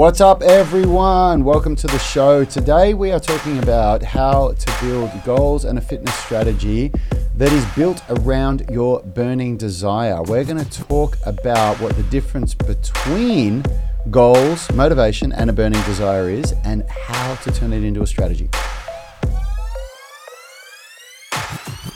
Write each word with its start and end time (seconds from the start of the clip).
What's 0.00 0.22
up, 0.22 0.40
everyone? 0.40 1.44
Welcome 1.44 1.76
to 1.76 1.86
the 1.86 1.98
show. 1.98 2.42
Today, 2.46 2.94
we 2.94 3.12
are 3.12 3.20
talking 3.20 3.58
about 3.58 4.02
how 4.02 4.52
to 4.52 4.76
build 4.80 5.10
goals 5.26 5.66
and 5.66 5.76
a 5.76 5.82
fitness 5.82 6.14
strategy 6.14 6.90
that 7.36 7.52
is 7.52 7.62
built 7.76 8.02
around 8.08 8.64
your 8.70 9.02
burning 9.02 9.58
desire. 9.58 10.22
We're 10.22 10.44
going 10.44 10.64
to 10.64 10.84
talk 10.84 11.18
about 11.26 11.78
what 11.82 11.96
the 11.96 12.02
difference 12.04 12.54
between 12.54 13.62
goals, 14.10 14.72
motivation, 14.72 15.32
and 15.32 15.50
a 15.50 15.52
burning 15.52 15.82
desire 15.82 16.30
is, 16.30 16.54
and 16.64 16.82
how 16.88 17.34
to 17.34 17.52
turn 17.52 17.74
it 17.74 17.84
into 17.84 18.00
a 18.00 18.06
strategy. 18.06 18.48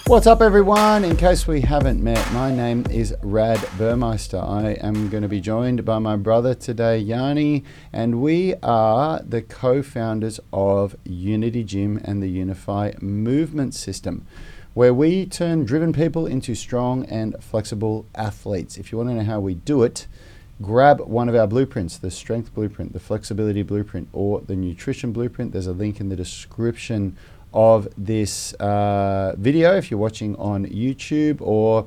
What's 0.07 0.27
up, 0.27 0.43
everyone? 0.43 1.02
In 1.02 1.16
case 1.16 1.46
we 1.46 1.62
haven't 1.62 2.05
met, 2.05 2.30
my 2.30 2.55
name 2.55 2.84
is 2.91 3.14
Rad 3.23 3.66
Burmeister. 3.79 4.37
I 4.38 4.73
am 4.82 5.09
going 5.09 5.23
to 5.23 5.30
be 5.30 5.41
joined 5.41 5.82
by 5.87 5.98
my 5.98 6.14
brother 6.14 6.55
today, 6.55 6.98
Yanni, 6.98 7.64
and 7.91 8.20
we 8.20 8.55
are 8.62 9.23
the 9.23 9.41
co 9.41 9.82
founders 9.82 10.41
of 10.52 10.95
Unity 11.05 11.65
Gym 11.65 12.02
and 12.05 12.23
the 12.23 12.29
Unify 12.29 12.93
Movement 13.01 13.73
System, 13.73 14.27
where 14.74 14.93
we 14.93 15.24
turn 15.24 15.65
driven 15.65 15.95
people 15.95 16.27
into 16.27 16.55
strong 16.55 17.07
and 17.07 17.43
flexible 17.43 18.05
athletes. 18.15 18.77
If 18.77 18.93
you 18.93 18.98
want 18.98 19.09
to 19.09 19.15
know 19.15 19.24
how 19.24 19.41
we 19.41 19.55
do 19.55 19.84
it, 19.84 20.07
grab 20.60 21.01
one 21.01 21.30
of 21.30 21.34
our 21.34 21.46
blueprints 21.46 21.96
the 21.96 22.10
strength 22.10 22.52
blueprint, 22.52 22.93
the 22.93 23.01
flexibility 23.01 23.62
blueprint, 23.62 24.10
or 24.12 24.43
the 24.43 24.55
nutrition 24.55 25.12
blueprint. 25.12 25.52
There's 25.52 25.66
a 25.66 25.73
link 25.73 25.98
in 25.98 26.10
the 26.10 26.16
description 26.16 27.16
of 27.55 27.89
this 27.97 28.53
uh, 28.55 29.35
video 29.39 29.77
if 29.77 29.91
you're 29.91 30.01
watching 30.01 30.37
on 30.37 30.67
YouTube 30.67 31.41
or 31.41 31.87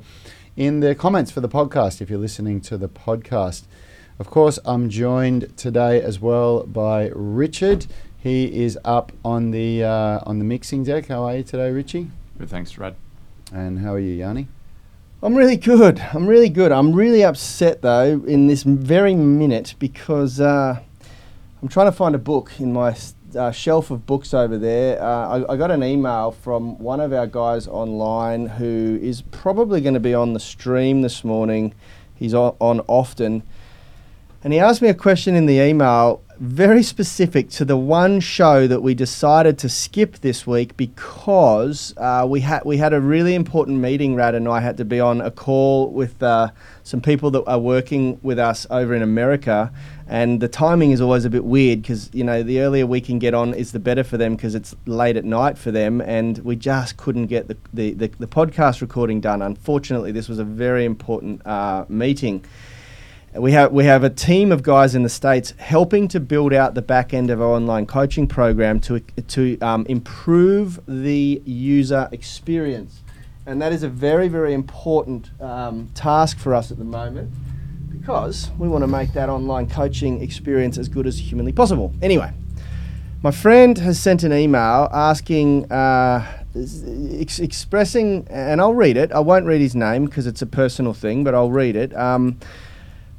in 0.56 0.80
the 0.80 0.94
comments 0.94 1.30
for 1.30 1.40
the 1.40 1.48
podcast 1.48 2.00
if 2.00 2.10
you're 2.10 2.18
listening 2.18 2.60
to 2.62 2.76
the 2.76 2.88
podcast. 2.88 3.64
Of 4.18 4.28
course, 4.28 4.58
I'm 4.64 4.88
joined 4.88 5.56
today 5.56 6.02
as 6.02 6.18
well 6.18 6.64
by 6.64 7.12
Richard. 7.14 7.86
He 8.18 8.64
is 8.64 8.76
up 8.84 9.12
on 9.24 9.52
the 9.52 9.84
uh, 9.84 10.20
on 10.26 10.40
the 10.40 10.44
mixing 10.44 10.82
deck. 10.82 11.06
How 11.06 11.22
are 11.24 11.36
you 11.36 11.44
today, 11.44 11.70
Richie? 11.70 12.10
Good, 12.36 12.48
thanks, 12.48 12.76
Rad. 12.76 12.96
And 13.52 13.78
how 13.78 13.94
are 13.94 14.00
you, 14.00 14.14
Yanni? 14.14 14.48
I'm 15.22 15.34
really 15.34 15.56
good. 15.56 16.00
I'm 16.12 16.26
really 16.26 16.48
good. 16.48 16.72
I'm 16.72 16.92
really 16.92 17.22
upset 17.22 17.82
though 17.82 18.22
in 18.26 18.46
this 18.46 18.62
very 18.62 19.14
minute 19.14 19.74
because 19.78 20.40
uh, 20.40 20.80
I'm 21.60 21.68
trying 21.68 21.86
to 21.86 21.92
find 21.92 22.14
a 22.14 22.18
book 22.18 22.52
in 22.58 22.72
my 22.72 22.96
uh, 23.36 23.50
shelf 23.50 23.90
of 23.90 24.06
books 24.06 24.32
over 24.34 24.58
there. 24.58 25.00
Uh, 25.02 25.44
I, 25.46 25.52
I, 25.52 25.56
got 25.56 25.70
an 25.70 25.82
email 25.82 26.32
from 26.32 26.78
one 26.78 27.00
of 27.00 27.12
our 27.12 27.26
guys 27.26 27.66
online 27.66 28.46
who 28.46 28.98
is 29.02 29.22
probably 29.22 29.80
going 29.80 29.94
to 29.94 30.00
be 30.00 30.14
on 30.14 30.32
the 30.32 30.40
stream 30.40 31.02
this 31.02 31.24
morning. 31.24 31.74
He's 32.14 32.34
on, 32.34 32.56
on 32.60 32.80
often. 32.86 33.42
And 34.42 34.52
he 34.52 34.60
asked 34.60 34.82
me 34.82 34.88
a 34.88 34.94
question 34.94 35.34
in 35.34 35.46
the 35.46 35.58
email 35.60 36.22
very 36.38 36.84
specific 36.84 37.50
to 37.50 37.64
the 37.64 37.76
one 37.76 38.20
show 38.20 38.68
that 38.68 38.80
we 38.80 38.94
decided 38.94 39.58
to 39.58 39.68
skip 39.68 40.18
this 40.18 40.46
week 40.46 40.76
because 40.76 41.92
uh, 41.96 42.24
we 42.28 42.40
had 42.40 42.64
we 42.64 42.76
had 42.76 42.92
a 42.92 43.00
really 43.00 43.34
important 43.34 43.78
meeting. 43.78 44.14
Rad 44.14 44.36
and 44.36 44.46
I 44.46 44.60
had 44.60 44.76
to 44.76 44.84
be 44.84 45.00
on 45.00 45.20
a 45.20 45.32
call 45.32 45.90
with 45.90 46.22
uh, 46.22 46.50
some 46.84 47.00
people 47.00 47.32
that 47.32 47.44
are 47.46 47.58
working 47.58 48.20
with 48.22 48.38
us 48.38 48.68
over 48.70 48.94
in 48.94 49.02
America, 49.02 49.72
and 50.08 50.40
the 50.40 50.48
timing 50.48 50.90
is 50.90 51.02
always 51.02 51.26
a 51.26 51.30
bit 51.30 51.44
weird 51.44 51.82
because 51.82 52.08
you 52.14 52.24
know 52.24 52.42
the 52.42 52.60
earlier 52.60 52.86
we 52.86 53.00
can 53.00 53.18
get 53.18 53.34
on 53.34 53.52
is 53.52 53.72
the 53.72 53.78
better 53.78 54.02
for 54.02 54.16
them 54.16 54.34
because 54.34 54.54
it's 54.54 54.74
late 54.86 55.18
at 55.18 55.24
night 55.24 55.58
for 55.58 55.70
them 55.70 56.00
and 56.00 56.38
we 56.38 56.56
just 56.56 56.96
couldn't 56.96 57.26
get 57.26 57.46
the, 57.46 57.56
the, 57.74 57.92
the, 57.92 58.08
the 58.18 58.26
podcast 58.26 58.80
recording 58.80 59.20
done. 59.20 59.42
Unfortunately 59.42 60.10
this 60.10 60.26
was 60.26 60.38
a 60.38 60.44
very 60.44 60.86
important 60.86 61.46
uh, 61.46 61.84
meeting. 61.90 62.42
We 63.34 63.52
have 63.52 63.70
we 63.70 63.84
have 63.84 64.02
a 64.02 64.10
team 64.10 64.50
of 64.50 64.62
guys 64.62 64.94
in 64.94 65.02
the 65.02 65.10
states 65.10 65.52
helping 65.58 66.08
to 66.08 66.20
build 66.20 66.54
out 66.54 66.74
the 66.74 66.82
back 66.82 67.12
end 67.12 67.28
of 67.28 67.42
our 67.42 67.48
online 67.48 67.84
coaching 67.84 68.26
program 68.26 68.80
to 68.80 69.00
to 69.00 69.58
um, 69.60 69.84
improve 69.90 70.80
the 70.88 71.42
user 71.44 72.08
experience. 72.12 73.02
And 73.44 73.60
that 73.60 73.72
is 73.72 73.82
a 73.82 73.90
very 73.90 74.28
very 74.28 74.54
important 74.54 75.30
um, 75.42 75.90
task 75.94 76.38
for 76.38 76.54
us 76.54 76.70
at 76.70 76.78
the 76.78 76.84
moment 76.84 77.30
because 78.08 78.50
we 78.58 78.66
want 78.68 78.82
to 78.82 78.88
make 78.88 79.12
that 79.12 79.28
online 79.28 79.68
coaching 79.68 80.22
experience 80.22 80.78
as 80.78 80.88
good 80.88 81.06
as 81.06 81.18
humanly 81.18 81.52
possible. 81.52 81.92
Anyway, 82.00 82.32
my 83.22 83.30
friend 83.30 83.76
has 83.76 84.00
sent 84.00 84.22
an 84.22 84.32
email 84.32 84.88
asking, 84.94 85.70
uh, 85.70 86.26
ex- 87.20 87.38
expressing, 87.38 88.26
and 88.30 88.62
I'll 88.62 88.72
read 88.72 88.96
it. 88.96 89.12
I 89.12 89.20
won't 89.20 89.44
read 89.44 89.60
his 89.60 89.74
name 89.74 90.06
because 90.06 90.26
it's 90.26 90.40
a 90.40 90.46
personal 90.46 90.94
thing, 90.94 91.22
but 91.22 91.34
I'll 91.34 91.50
read 91.50 91.76
it. 91.76 91.94
Um, 91.94 92.38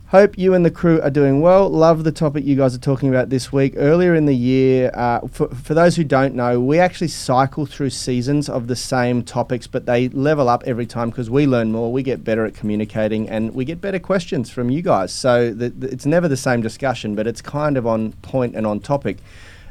Hope 0.09 0.39
you 0.39 0.55
and 0.55 0.65
the 0.65 0.71
crew 0.71 0.99
are 1.03 1.11
doing 1.11 1.39
well. 1.39 1.69
Love 1.69 2.03
the 2.03 2.11
topic 2.11 2.43
you 2.43 2.55
guys 2.55 2.73
are 2.73 2.79
talking 2.79 3.09
about 3.09 3.29
this 3.29 3.53
week. 3.53 3.75
Earlier 3.77 4.15
in 4.15 4.25
the 4.25 4.35
year, 4.35 4.89
uh, 4.95 5.19
for, 5.27 5.49
for 5.49 5.75
those 5.75 5.97
who 5.97 6.03
don't 6.03 6.33
know, 6.33 6.59
we 6.59 6.79
actually 6.79 7.09
cycle 7.09 7.67
through 7.67 7.91
seasons 7.91 8.49
of 8.49 8.65
the 8.65 8.75
same 8.75 9.21
topics, 9.21 9.67
but 9.67 9.85
they 9.85 10.09
level 10.09 10.49
up 10.49 10.63
every 10.65 10.87
time 10.87 11.11
because 11.11 11.29
we 11.29 11.45
learn 11.45 11.71
more, 11.71 11.91
we 11.91 12.01
get 12.01 12.23
better 12.23 12.43
at 12.43 12.55
communicating, 12.55 13.29
and 13.29 13.53
we 13.53 13.65
get 13.65 13.81
better 13.81 13.99
questions 13.99 14.49
from 14.49 14.71
you 14.71 14.81
guys. 14.81 15.13
So 15.13 15.53
the, 15.53 15.69
the, 15.69 15.91
it's 15.91 16.07
never 16.07 16.27
the 16.27 16.35
same 16.35 16.63
discussion, 16.63 17.13
but 17.13 17.27
it's 17.27 17.43
kind 17.43 17.77
of 17.77 17.85
on 17.85 18.13
point 18.13 18.55
and 18.55 18.65
on 18.65 18.79
topic. 18.79 19.17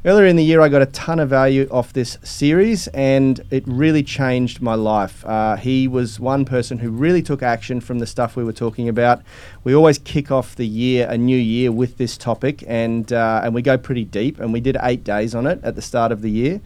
Earlier 0.04 0.26
in 0.26 0.36
the 0.36 0.44
year, 0.44 0.60
I 0.60 0.68
got 0.68 0.80
a 0.80 0.86
ton 0.86 1.18
of 1.18 1.28
value 1.28 1.66
off 1.72 1.92
this 1.92 2.18
series, 2.22 2.86
and 2.88 3.40
it 3.50 3.64
really 3.66 4.04
changed 4.04 4.62
my 4.62 4.74
life. 4.74 5.26
Uh, 5.26 5.56
he 5.56 5.88
was 5.88 6.20
one 6.20 6.44
person 6.44 6.78
who 6.78 6.90
really 6.92 7.20
took 7.20 7.42
action 7.42 7.80
from 7.80 7.98
the 7.98 8.06
stuff 8.06 8.36
we 8.36 8.44
were 8.44 8.52
talking 8.52 8.88
about. 8.88 9.22
We 9.64 9.74
always 9.74 9.98
kick 9.98 10.30
off 10.30 10.54
the 10.54 10.68
year, 10.68 11.08
a 11.10 11.18
new 11.18 11.36
year, 11.36 11.72
with 11.72 11.96
this 11.96 12.16
topic, 12.16 12.62
and 12.68 13.12
uh, 13.12 13.40
and 13.42 13.52
we 13.56 13.60
go 13.60 13.76
pretty 13.76 14.04
deep. 14.04 14.38
And 14.38 14.52
we 14.52 14.60
did 14.60 14.76
eight 14.82 15.02
days 15.02 15.34
on 15.34 15.48
it 15.48 15.58
at 15.64 15.74
the 15.74 15.82
start 15.82 16.12
of 16.12 16.22
the 16.22 16.30
year. 16.30 16.60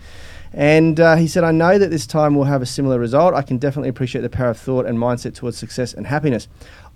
And 0.54 1.00
uh, 1.00 1.16
he 1.16 1.26
said, 1.26 1.44
I 1.44 1.50
know 1.50 1.78
that 1.78 1.91
this 1.91 2.06
time 2.06 2.34
we'll 2.34 2.44
have 2.44 2.60
a 2.60 2.66
similar 2.66 2.98
result. 2.98 3.32
I 3.32 3.41
can 3.41 3.56
definitely 3.56 3.88
appreciate 3.88 4.21
the 4.21 4.28
power 4.28 4.50
of 4.50 4.59
thought 4.59 4.84
and 4.84 4.98
mindset 4.98 5.34
towards 5.34 5.56
success 5.56 5.94
and 5.94 6.06
happiness. 6.06 6.48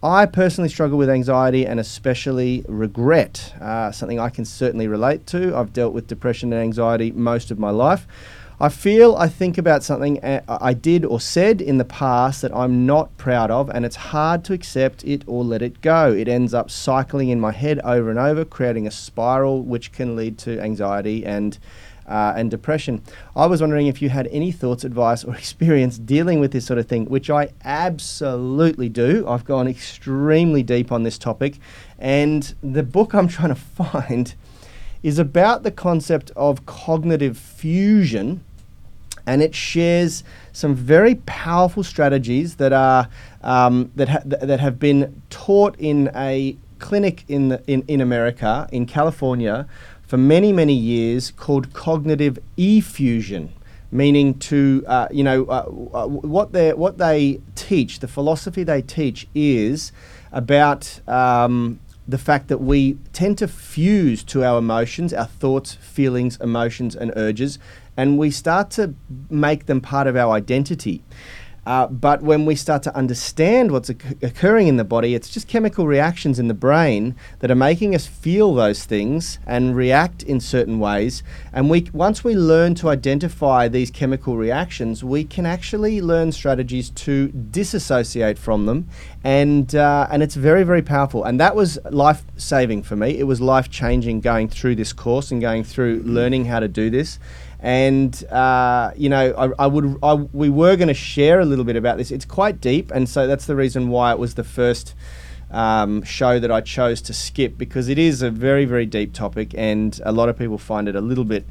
I 0.02 0.26
personally 0.26 0.68
struggle 0.68 0.98
with 0.98 1.08
anxiety 1.08 1.66
and 1.66 1.80
especially 1.80 2.64
regret, 2.68 3.54
uh, 3.60 3.90
something 3.92 4.20
I 4.20 4.28
can 4.28 4.44
certainly 4.44 4.88
relate 4.88 5.26
to. 5.28 5.56
I've 5.56 5.72
dealt 5.72 5.94
with 5.94 6.06
depression 6.06 6.52
and 6.52 6.60
anxiety 6.60 7.12
most 7.12 7.50
of 7.50 7.58
my 7.58 7.70
life. 7.70 8.06
I 8.58 8.70
feel 8.70 9.16
I 9.16 9.28
think 9.28 9.58
about 9.58 9.82
something 9.82 10.22
uh, 10.24 10.40
I 10.48 10.72
did 10.72 11.04
or 11.04 11.20
said 11.20 11.60
in 11.60 11.76
the 11.76 11.84
past 11.84 12.40
that 12.40 12.54
I'm 12.54 12.86
not 12.86 13.14
proud 13.18 13.50
of, 13.50 13.68
and 13.68 13.84
it's 13.84 13.96
hard 13.96 14.44
to 14.44 14.54
accept 14.54 15.04
it 15.04 15.24
or 15.26 15.44
let 15.44 15.60
it 15.60 15.82
go. 15.82 16.12
It 16.12 16.26
ends 16.26 16.54
up 16.54 16.70
cycling 16.70 17.28
in 17.28 17.38
my 17.38 17.52
head 17.52 17.80
over 17.80 18.08
and 18.08 18.18
over, 18.18 18.46
creating 18.46 18.86
a 18.86 18.90
spiral 18.90 19.62
which 19.62 19.92
can 19.92 20.16
lead 20.16 20.38
to 20.38 20.58
anxiety 20.60 21.24
and 21.24 21.58
uh, 22.06 22.34
and 22.36 22.50
depression. 22.50 23.02
I 23.34 23.46
was 23.46 23.60
wondering 23.60 23.86
if 23.86 24.00
you 24.00 24.08
had 24.08 24.28
any 24.28 24.52
thoughts, 24.52 24.84
advice, 24.84 25.24
or 25.24 25.34
experience 25.36 25.98
dealing 25.98 26.40
with 26.40 26.52
this 26.52 26.66
sort 26.66 26.78
of 26.78 26.86
thing, 26.86 27.06
which 27.06 27.30
I 27.30 27.50
absolutely 27.64 28.88
do. 28.88 29.26
I've 29.28 29.44
gone 29.44 29.66
extremely 29.66 30.62
deep 30.62 30.92
on 30.92 31.02
this 31.02 31.18
topic, 31.18 31.58
and 31.98 32.54
the 32.62 32.82
book 32.82 33.14
I'm 33.14 33.28
trying 33.36 33.50
to 33.50 33.54
find 33.54 34.34
is 35.02 35.18
about 35.18 35.62
the 35.62 35.70
concept 35.70 36.30
of 36.36 36.66
cognitive 36.66 37.38
fusion. 37.38 38.42
And 39.28 39.42
it 39.42 39.56
shares 39.56 40.22
some 40.52 40.76
very 40.76 41.16
powerful 41.26 41.82
strategies 41.82 42.56
that 42.56 42.72
are 42.72 43.08
um, 43.42 43.90
that 43.96 44.08
ha- 44.08 44.22
that 44.24 44.60
have 44.60 44.78
been 44.78 45.20
taught 45.30 45.74
in 45.80 46.12
a 46.14 46.56
clinic 46.78 47.24
in 47.28 47.48
the, 47.48 47.62
in, 47.66 47.82
in 47.88 48.00
America 48.00 48.68
in 48.70 48.86
California 48.86 49.66
for 50.06 50.16
many, 50.16 50.52
many 50.52 50.74
years 50.74 51.30
called 51.32 51.72
cognitive 51.72 52.38
defusion, 52.56 53.48
meaning 53.90 54.38
to, 54.38 54.84
uh, 54.86 55.08
you 55.10 55.24
know, 55.24 55.44
uh, 55.46 55.66
uh, 55.94 56.06
what, 56.06 56.52
they, 56.52 56.72
what 56.72 56.98
they 56.98 57.40
teach, 57.54 58.00
the 58.00 58.08
philosophy 58.08 58.62
they 58.62 58.82
teach 58.82 59.26
is 59.34 59.92
about 60.32 61.00
um, 61.08 61.80
the 62.06 62.18
fact 62.18 62.48
that 62.48 62.58
we 62.58 62.98
tend 63.12 63.36
to 63.38 63.48
fuse 63.48 64.22
to 64.22 64.44
our 64.44 64.58
emotions, 64.58 65.12
our 65.12 65.26
thoughts, 65.26 65.74
feelings, 65.74 66.38
emotions, 66.40 66.94
and 66.94 67.12
urges, 67.16 67.58
and 67.96 68.18
we 68.18 68.30
start 68.30 68.70
to 68.70 68.94
make 69.28 69.66
them 69.66 69.80
part 69.80 70.06
of 70.06 70.16
our 70.16 70.32
identity. 70.32 71.02
Uh, 71.66 71.88
but 71.88 72.22
when 72.22 72.46
we 72.46 72.54
start 72.54 72.80
to 72.84 72.96
understand 72.96 73.72
what's 73.72 73.88
occurring 73.90 74.68
in 74.68 74.76
the 74.76 74.84
body, 74.84 75.16
it's 75.16 75.28
just 75.28 75.48
chemical 75.48 75.84
reactions 75.84 76.38
in 76.38 76.46
the 76.46 76.54
brain 76.54 77.16
that 77.40 77.50
are 77.50 77.56
making 77.56 77.92
us 77.92 78.06
feel 78.06 78.54
those 78.54 78.84
things 78.84 79.40
and 79.46 79.74
react 79.74 80.22
in 80.22 80.38
certain 80.38 80.78
ways. 80.78 81.24
And 81.52 81.68
we, 81.68 81.88
once 81.92 82.22
we 82.22 82.36
learn 82.36 82.76
to 82.76 82.88
identify 82.88 83.66
these 83.66 83.90
chemical 83.90 84.36
reactions, 84.36 85.02
we 85.02 85.24
can 85.24 85.44
actually 85.44 86.00
learn 86.00 86.30
strategies 86.30 86.90
to 86.90 87.28
disassociate 87.28 88.38
from 88.38 88.66
them. 88.66 88.88
And, 89.24 89.74
uh, 89.74 90.06
and 90.08 90.22
it's 90.22 90.36
very, 90.36 90.62
very 90.62 90.82
powerful. 90.82 91.24
And 91.24 91.40
that 91.40 91.56
was 91.56 91.80
life 91.90 92.22
saving 92.36 92.84
for 92.84 92.94
me. 92.94 93.18
It 93.18 93.24
was 93.24 93.40
life 93.40 93.68
changing 93.70 94.20
going 94.20 94.48
through 94.48 94.76
this 94.76 94.92
course 94.92 95.32
and 95.32 95.40
going 95.40 95.64
through 95.64 96.02
learning 96.04 96.44
how 96.44 96.60
to 96.60 96.68
do 96.68 96.90
this 96.90 97.18
and 97.66 98.24
uh, 98.30 98.92
you 98.94 99.08
know 99.08 99.34
I, 99.36 99.64
I 99.64 99.66
would 99.66 99.98
I, 100.00 100.14
we 100.14 100.48
were 100.48 100.76
going 100.76 100.86
to 100.86 100.94
share 100.94 101.40
a 101.40 101.44
little 101.44 101.64
bit 101.64 101.74
about 101.74 101.98
this. 101.98 102.12
It's 102.12 102.24
quite 102.24 102.60
deep, 102.60 102.92
and 102.92 103.08
so 103.08 103.26
that's 103.26 103.46
the 103.46 103.56
reason 103.56 103.88
why 103.88 104.12
it 104.12 104.20
was 104.20 104.34
the 104.34 104.44
first 104.44 104.94
um, 105.50 106.04
show 106.04 106.38
that 106.38 106.52
I 106.52 106.60
chose 106.60 107.02
to 107.02 107.12
skip 107.12 107.58
because 107.58 107.88
it 107.88 107.98
is 107.98 108.22
a 108.22 108.30
very, 108.30 108.66
very 108.66 108.86
deep 108.86 109.12
topic 109.12 109.52
and 109.56 110.00
a 110.04 110.12
lot 110.12 110.28
of 110.28 110.38
people 110.38 110.58
find 110.58 110.88
it 110.88 110.94
a 110.94 111.00
little 111.00 111.24
bit 111.24 111.44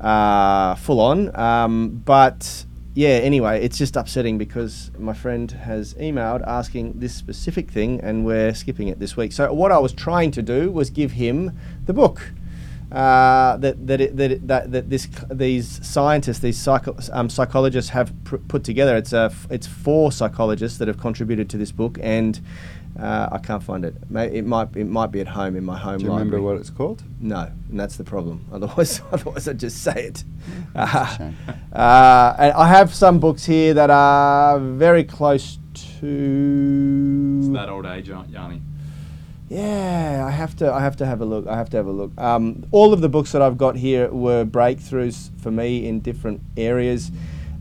uh, 0.00 0.76
full 0.76 0.98
on. 0.98 1.36
Um, 1.38 2.02
but 2.06 2.64
yeah, 2.94 3.08
anyway, 3.08 3.62
it's 3.62 3.76
just 3.76 3.96
upsetting 3.96 4.38
because 4.38 4.90
my 4.98 5.12
friend 5.12 5.50
has 5.50 5.92
emailed 5.94 6.42
asking 6.46 7.00
this 7.00 7.14
specific 7.14 7.70
thing 7.70 8.00
and 8.00 8.24
we're 8.24 8.54
skipping 8.54 8.88
it 8.88 8.98
this 8.98 9.14
week. 9.14 9.32
So, 9.32 9.52
what 9.52 9.72
I 9.72 9.78
was 9.78 9.92
trying 9.92 10.30
to 10.32 10.42
do 10.42 10.70
was 10.70 10.88
give 10.88 11.12
him 11.12 11.58
the 11.84 11.92
book. 11.92 12.32
Uh, 12.90 13.56
that 13.58 13.86
that, 13.86 14.00
it, 14.00 14.16
that, 14.16 14.30
it, 14.32 14.48
that 14.48 14.72
that 14.72 14.90
this 14.90 15.06
these 15.30 15.86
scientists, 15.86 16.40
these 16.40 16.58
psycho, 16.58 16.96
um, 17.12 17.30
psychologists 17.30 17.90
have 17.90 18.12
pr- 18.24 18.36
put 18.36 18.64
together. 18.64 18.96
It's 18.96 19.12
a 19.12 19.30
f- 19.30 19.46
it's 19.48 19.68
four 19.68 20.10
psychologists 20.10 20.78
that 20.78 20.88
have 20.88 20.98
contributed 20.98 21.48
to 21.50 21.56
this 21.56 21.70
book, 21.70 21.98
and 22.02 22.40
uh, 22.98 23.28
I 23.30 23.38
can't 23.38 23.62
find 23.62 23.84
it. 23.84 23.94
It 24.12 24.44
might 24.44 24.76
it 24.76 24.86
might 24.86 25.12
be 25.12 25.20
at 25.20 25.28
home 25.28 25.54
in 25.54 25.64
my 25.64 25.78
home. 25.78 25.98
Do 25.98 26.04
you 26.04 26.10
library. 26.10 26.30
remember 26.30 26.42
what 26.44 26.56
it's 26.60 26.70
called? 26.70 27.04
No, 27.20 27.50
and 27.70 27.78
that's 27.78 27.96
the 27.96 28.02
problem. 28.02 28.44
Otherwise, 28.52 29.00
otherwise 29.12 29.46
I'd 29.46 29.60
just 29.60 29.82
say 29.82 30.06
it. 30.06 30.24
Uh, 30.74 31.32
uh, 31.72 32.34
and 32.38 32.52
I 32.54 32.66
have 32.68 32.94
some 32.94 33.18
books 33.18 33.44
here 33.44 33.74
that 33.74 33.90
are 33.90 34.58
very 34.58 35.04
close 35.04 35.58
to. 35.74 37.38
It's 37.40 37.48
that 37.50 37.68
old 37.68 37.86
age, 37.86 38.08
Yanni. 38.08 38.62
Yeah, 39.50 40.24
I 40.24 40.30
have 40.30 40.54
to. 40.58 40.72
I 40.72 40.80
have 40.80 40.96
to 40.98 41.06
have 41.06 41.20
a 41.20 41.24
look. 41.24 41.48
I 41.48 41.56
have 41.56 41.68
to 41.70 41.76
have 41.76 41.86
a 41.86 41.90
look. 41.90 42.12
Um, 42.16 42.64
all 42.70 42.92
of 42.92 43.00
the 43.00 43.08
books 43.08 43.32
that 43.32 43.42
I've 43.42 43.58
got 43.58 43.74
here 43.74 44.08
were 44.08 44.44
breakthroughs 44.44 45.36
for 45.40 45.50
me 45.50 45.88
in 45.88 45.98
different 45.98 46.40
areas. 46.56 47.10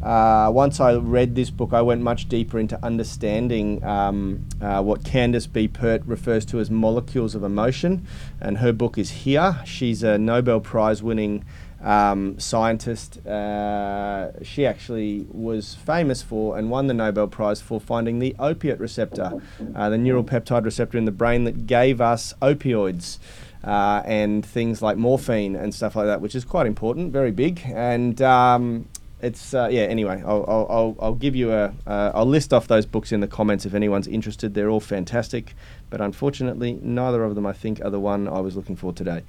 Uh, 0.03 0.51
once 0.53 0.79
I 0.79 0.93
read 0.97 1.33
this 1.33 1.49
book, 1.49 1.73
I 1.73 1.81
went 1.81 2.01
much 2.01 2.29
deeper 2.29 2.59
into 2.59 2.79
understanding 2.85 3.83
um, 3.83 4.45
uh, 4.61 4.83
what 4.83 5.03
Candace 5.03 5.47
B. 5.47 5.67
Pert 5.67 6.03
refers 6.05 6.45
to 6.45 6.59
as 6.59 6.69
molecules 6.69 7.33
of 7.33 7.43
emotion, 7.43 8.05
and 8.39 8.59
her 8.59 8.71
book 8.71 8.99
is 8.99 9.09
here. 9.09 9.59
She's 9.65 10.03
a 10.03 10.19
Nobel 10.19 10.59
Prize 10.59 11.01
winning 11.01 11.43
um, 11.83 12.39
scientist. 12.39 13.25
Uh, 13.25 14.43
she 14.43 14.65
actually 14.65 15.25
was 15.31 15.75
famous 15.75 16.21
for 16.21 16.57
and 16.57 16.69
won 16.69 16.87
the 16.87 16.93
Nobel 16.93 17.27
Prize 17.27 17.61
for 17.61 17.79
finding 17.79 18.19
the 18.19 18.35
opiate 18.39 18.79
receptor, 18.79 19.41
uh, 19.75 19.89
the 19.89 19.97
neural 19.97 20.23
peptide 20.23 20.65
receptor 20.65 20.97
in 20.97 21.05
the 21.05 21.11
brain 21.11 21.43
that 21.45 21.67
gave 21.67 22.01
us 22.01 22.33
opioids. 22.41 23.19
Uh, 23.61 24.01
and 24.05 24.45
things 24.45 24.81
like 24.81 24.95
morphine 24.95 25.53
and 25.53 25.75
stuff 25.75 25.93
like 25.93 26.05
that, 26.05 26.21
which 26.21 26.33
is 26.33 26.45
quite 26.45 26.65
important, 26.65 27.11
very 27.11 27.29
big. 27.29 27.61
And 27.65 28.21
um, 28.21 28.87
it's 29.21 29.53
uh, 29.53 29.67
yeah. 29.69 29.81
Anyway, 29.81 30.23
I'll, 30.25 30.45
I'll, 30.47 30.95
I'll, 30.99 31.15
give 31.15 31.35
you 31.35 31.51
a 31.51 31.73
uh, 31.85 32.11
I'll 32.15 32.25
list 32.25 32.53
off 32.53 32.69
those 32.69 32.85
books 32.85 33.11
in 33.11 33.19
the 33.19 33.27
comments 33.27 33.65
if 33.65 33.73
anyone's 33.73 34.07
interested. 34.07 34.53
They're 34.53 34.69
all 34.69 34.79
fantastic, 34.79 35.55
but 35.89 35.99
unfortunately, 35.99 36.79
neither 36.81 37.23
of 37.25 37.35
them 37.35 37.45
I 37.45 37.51
think 37.51 37.83
are 37.83 37.89
the 37.89 37.99
one 37.99 38.29
I 38.29 38.39
was 38.39 38.55
looking 38.55 38.77
for 38.77 38.93
today. 38.93 39.23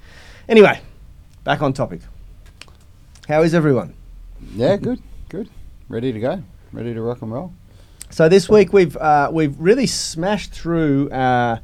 Anyway, 0.47 0.79
back 1.43 1.61
on 1.61 1.73
topic. 1.73 1.99
How 3.27 3.43
is 3.43 3.53
everyone? 3.53 3.93
Yeah, 4.55 4.77
good, 4.77 4.99
good. 5.29 5.47
Ready 5.87 6.11
to 6.11 6.19
go. 6.19 6.43
Ready 6.73 6.93
to 6.95 7.01
rock 7.01 7.21
and 7.21 7.31
roll. 7.31 7.53
So 8.09 8.27
this 8.27 8.49
week 8.49 8.73
we've 8.73 8.97
uh, 8.97 9.29
we've 9.31 9.57
really 9.59 9.85
smashed 9.85 10.51
through 10.51 11.09
uh, 11.11 11.59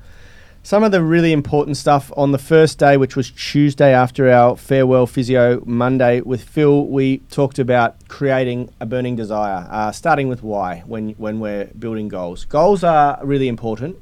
some 0.62 0.83
of 0.83 0.92
the 0.92 1.01
really 1.01 1.33
important 1.33 1.75
stuff 1.75 2.12
on 2.15 2.31
the 2.31 2.38
first 2.38 2.77
day, 2.77 2.95
which 2.95 3.15
was 3.15 3.31
Tuesday 3.31 3.92
after 3.92 4.30
our 4.31 4.56
farewell 4.56 5.07
physio 5.07 5.63
Monday 5.65 6.21
with 6.21 6.44
Phil. 6.44 6.86
We 6.86 7.18
talked 7.31 7.57
about 7.57 8.07
creating 8.07 8.69
a 8.80 8.86
burning 8.86 9.15
desire, 9.15 9.68
uh, 9.69 9.92
starting 9.92 10.27
with 10.27 10.44
why 10.44 10.83
when 10.86 11.10
when 11.13 11.39
we're 11.39 11.65
building 11.80 12.07
goals. 12.07 12.45
Goals 12.45 12.83
are 12.83 13.19
really 13.24 13.48
important. 13.48 13.98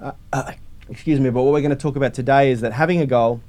Uh, 0.00 0.12
uh, 0.32 0.52
excuse 0.90 1.20
me, 1.20 1.30
but 1.30 1.44
what 1.44 1.52
we're 1.52 1.60
going 1.60 1.70
to 1.70 1.76
talk 1.76 1.94
about 1.94 2.14
today 2.14 2.50
is 2.50 2.62
that 2.62 2.72
having 2.72 3.00
a 3.00 3.06
goal 3.06 3.40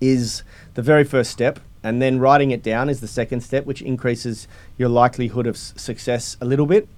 is 0.00 0.42
the 0.74 0.82
very 0.82 1.04
first 1.04 1.30
step 1.30 1.60
and 1.82 2.00
then 2.00 2.18
writing 2.18 2.50
it 2.50 2.62
down 2.62 2.88
is 2.88 3.00
the 3.00 3.08
second 3.08 3.40
step, 3.40 3.66
which 3.66 3.82
increases 3.82 4.46
your 4.76 4.88
likelihood 4.88 5.46
of 5.46 5.54
s- 5.54 5.72
success 5.76 6.36
a 6.40 6.44
little 6.44 6.66
bit. 6.66 6.88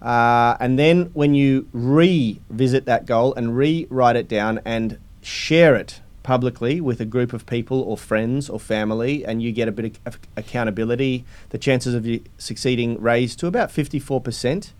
Uh, 0.00 0.56
and 0.58 0.78
then 0.78 1.10
when 1.12 1.34
you 1.34 1.68
revisit 1.72 2.86
that 2.86 3.06
goal 3.06 3.32
and 3.34 3.56
rewrite 3.56 4.16
it 4.16 4.28
down 4.28 4.60
and 4.64 4.98
share 5.22 5.76
it 5.76 6.00
publicly 6.24 6.80
with 6.80 7.00
a 7.00 7.04
group 7.04 7.32
of 7.32 7.46
people 7.46 7.80
or 7.82 7.96
friends 7.96 8.48
or 8.48 8.58
family, 8.58 9.24
and 9.24 9.42
you 9.42 9.52
get 9.52 9.68
a 9.68 9.72
bit 9.72 9.98
of 10.04 10.18
accountability, 10.36 11.24
the 11.50 11.58
chances 11.58 11.94
of 11.94 12.06
you 12.06 12.22
succeeding 12.38 13.00
raise 13.00 13.36
to 13.36 13.46
about 13.46 13.70
54%. 13.70 14.72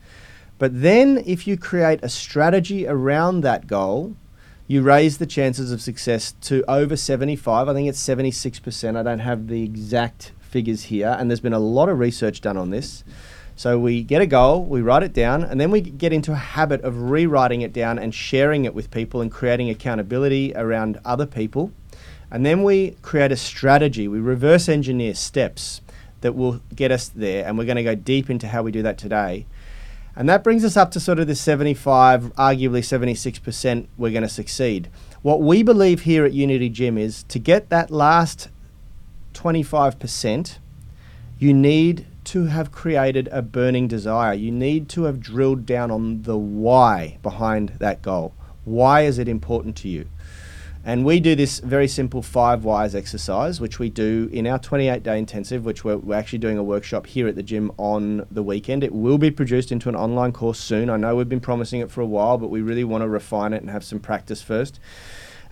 But 0.58 0.82
then 0.82 1.22
if 1.26 1.46
you 1.46 1.56
create 1.56 2.00
a 2.02 2.08
strategy 2.08 2.86
around 2.86 3.40
that 3.40 3.66
goal, 3.66 4.16
you 4.72 4.80
raise 4.80 5.18
the 5.18 5.26
chances 5.26 5.70
of 5.70 5.82
success 5.82 6.32
to 6.40 6.64
over 6.66 6.96
75. 6.96 7.68
I 7.68 7.74
think 7.74 7.90
it's 7.90 8.02
76%. 8.02 8.96
I 8.96 9.02
don't 9.02 9.18
have 9.18 9.48
the 9.48 9.62
exact 9.62 10.32
figures 10.40 10.84
here, 10.84 11.14
and 11.20 11.30
there's 11.30 11.40
been 11.40 11.52
a 11.52 11.58
lot 11.58 11.90
of 11.90 11.98
research 11.98 12.40
done 12.40 12.56
on 12.56 12.70
this. 12.70 13.04
So 13.54 13.78
we 13.78 14.02
get 14.02 14.22
a 14.22 14.26
goal, 14.26 14.64
we 14.64 14.80
write 14.80 15.02
it 15.02 15.12
down, 15.12 15.44
and 15.44 15.60
then 15.60 15.70
we 15.70 15.82
get 15.82 16.14
into 16.14 16.32
a 16.32 16.36
habit 16.36 16.80
of 16.80 17.10
rewriting 17.10 17.60
it 17.60 17.74
down 17.74 17.98
and 17.98 18.14
sharing 18.14 18.64
it 18.64 18.74
with 18.74 18.90
people 18.90 19.20
and 19.20 19.30
creating 19.30 19.68
accountability 19.68 20.54
around 20.56 20.98
other 21.04 21.26
people. 21.26 21.70
And 22.30 22.46
then 22.46 22.62
we 22.62 22.92
create 23.02 23.30
a 23.30 23.36
strategy. 23.36 24.08
We 24.08 24.20
reverse 24.20 24.70
engineer 24.70 25.12
steps 25.12 25.82
that 26.22 26.34
will 26.34 26.62
get 26.74 26.90
us 26.90 27.10
there, 27.10 27.46
and 27.46 27.58
we're 27.58 27.66
going 27.66 27.76
to 27.76 27.82
go 27.82 27.94
deep 27.94 28.30
into 28.30 28.48
how 28.48 28.62
we 28.62 28.72
do 28.72 28.80
that 28.84 28.96
today. 28.96 29.44
And 30.14 30.28
that 30.28 30.44
brings 30.44 30.64
us 30.64 30.76
up 30.76 30.90
to 30.92 31.00
sort 31.00 31.18
of 31.18 31.26
the 31.26 31.34
75, 31.34 32.34
arguably 32.34 32.80
76% 32.80 33.86
we're 33.96 34.10
going 34.10 34.22
to 34.22 34.28
succeed. 34.28 34.90
What 35.22 35.40
we 35.40 35.62
believe 35.62 36.02
here 36.02 36.24
at 36.24 36.32
Unity 36.32 36.68
Gym 36.68 36.98
is 36.98 37.22
to 37.24 37.38
get 37.38 37.70
that 37.70 37.90
last 37.90 38.48
25%, 39.32 40.58
you 41.38 41.54
need 41.54 42.06
to 42.24 42.44
have 42.46 42.70
created 42.70 43.28
a 43.32 43.42
burning 43.42 43.88
desire. 43.88 44.34
You 44.34 44.52
need 44.52 44.88
to 44.90 45.04
have 45.04 45.18
drilled 45.18 45.66
down 45.66 45.90
on 45.90 46.22
the 46.22 46.36
why 46.36 47.18
behind 47.22 47.70
that 47.78 48.02
goal. 48.02 48.34
Why 48.64 49.02
is 49.02 49.18
it 49.18 49.28
important 49.28 49.76
to 49.78 49.88
you? 49.88 50.08
And 50.84 51.04
we 51.04 51.20
do 51.20 51.36
this 51.36 51.60
very 51.60 51.86
simple 51.86 52.22
five 52.22 52.64
whys 52.64 52.94
exercise, 52.94 53.60
which 53.60 53.78
we 53.78 53.88
do 53.88 54.28
in 54.32 54.48
our 54.48 54.58
28 54.58 55.02
day 55.02 55.16
intensive, 55.16 55.64
which 55.64 55.84
we're, 55.84 55.98
we're, 55.98 56.16
actually 56.16 56.40
doing 56.40 56.58
a 56.58 56.62
workshop 56.62 57.06
here 57.06 57.28
at 57.28 57.36
the 57.36 57.42
gym 57.42 57.70
on 57.78 58.26
the 58.32 58.42
weekend. 58.42 58.82
It 58.82 58.92
will 58.92 59.18
be 59.18 59.30
produced 59.30 59.70
into 59.70 59.88
an 59.88 59.94
online 59.94 60.32
course 60.32 60.58
soon. 60.58 60.90
I 60.90 60.96
know 60.96 61.14
we've 61.14 61.28
been 61.28 61.40
promising 61.40 61.80
it 61.80 61.90
for 61.90 62.00
a 62.00 62.06
while, 62.06 62.36
but 62.36 62.48
we 62.48 62.62
really 62.62 62.82
want 62.82 63.02
to 63.02 63.08
refine 63.08 63.52
it 63.52 63.62
and 63.62 63.70
have 63.70 63.84
some 63.84 64.00
practice 64.00 64.42
first. 64.42 64.80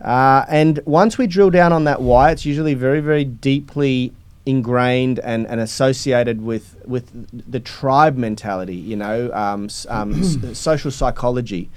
Uh, 0.00 0.44
and 0.48 0.80
once 0.84 1.16
we 1.16 1.28
drill 1.28 1.50
down 1.50 1.72
on 1.72 1.84
that 1.84 2.02
why, 2.02 2.32
it's 2.32 2.44
usually 2.44 2.74
very, 2.74 3.00
very 3.00 3.24
deeply 3.24 4.12
ingrained 4.46 5.20
and, 5.20 5.46
and 5.46 5.60
associated 5.60 6.40
with 6.40 6.74
with 6.86 7.28
the 7.50 7.60
tribe 7.60 8.16
mentality, 8.16 8.74
you 8.74 8.96
know, 8.96 9.30
um, 9.32 9.68
um, 9.88 10.24
social 10.54 10.90
psychology 10.90 11.70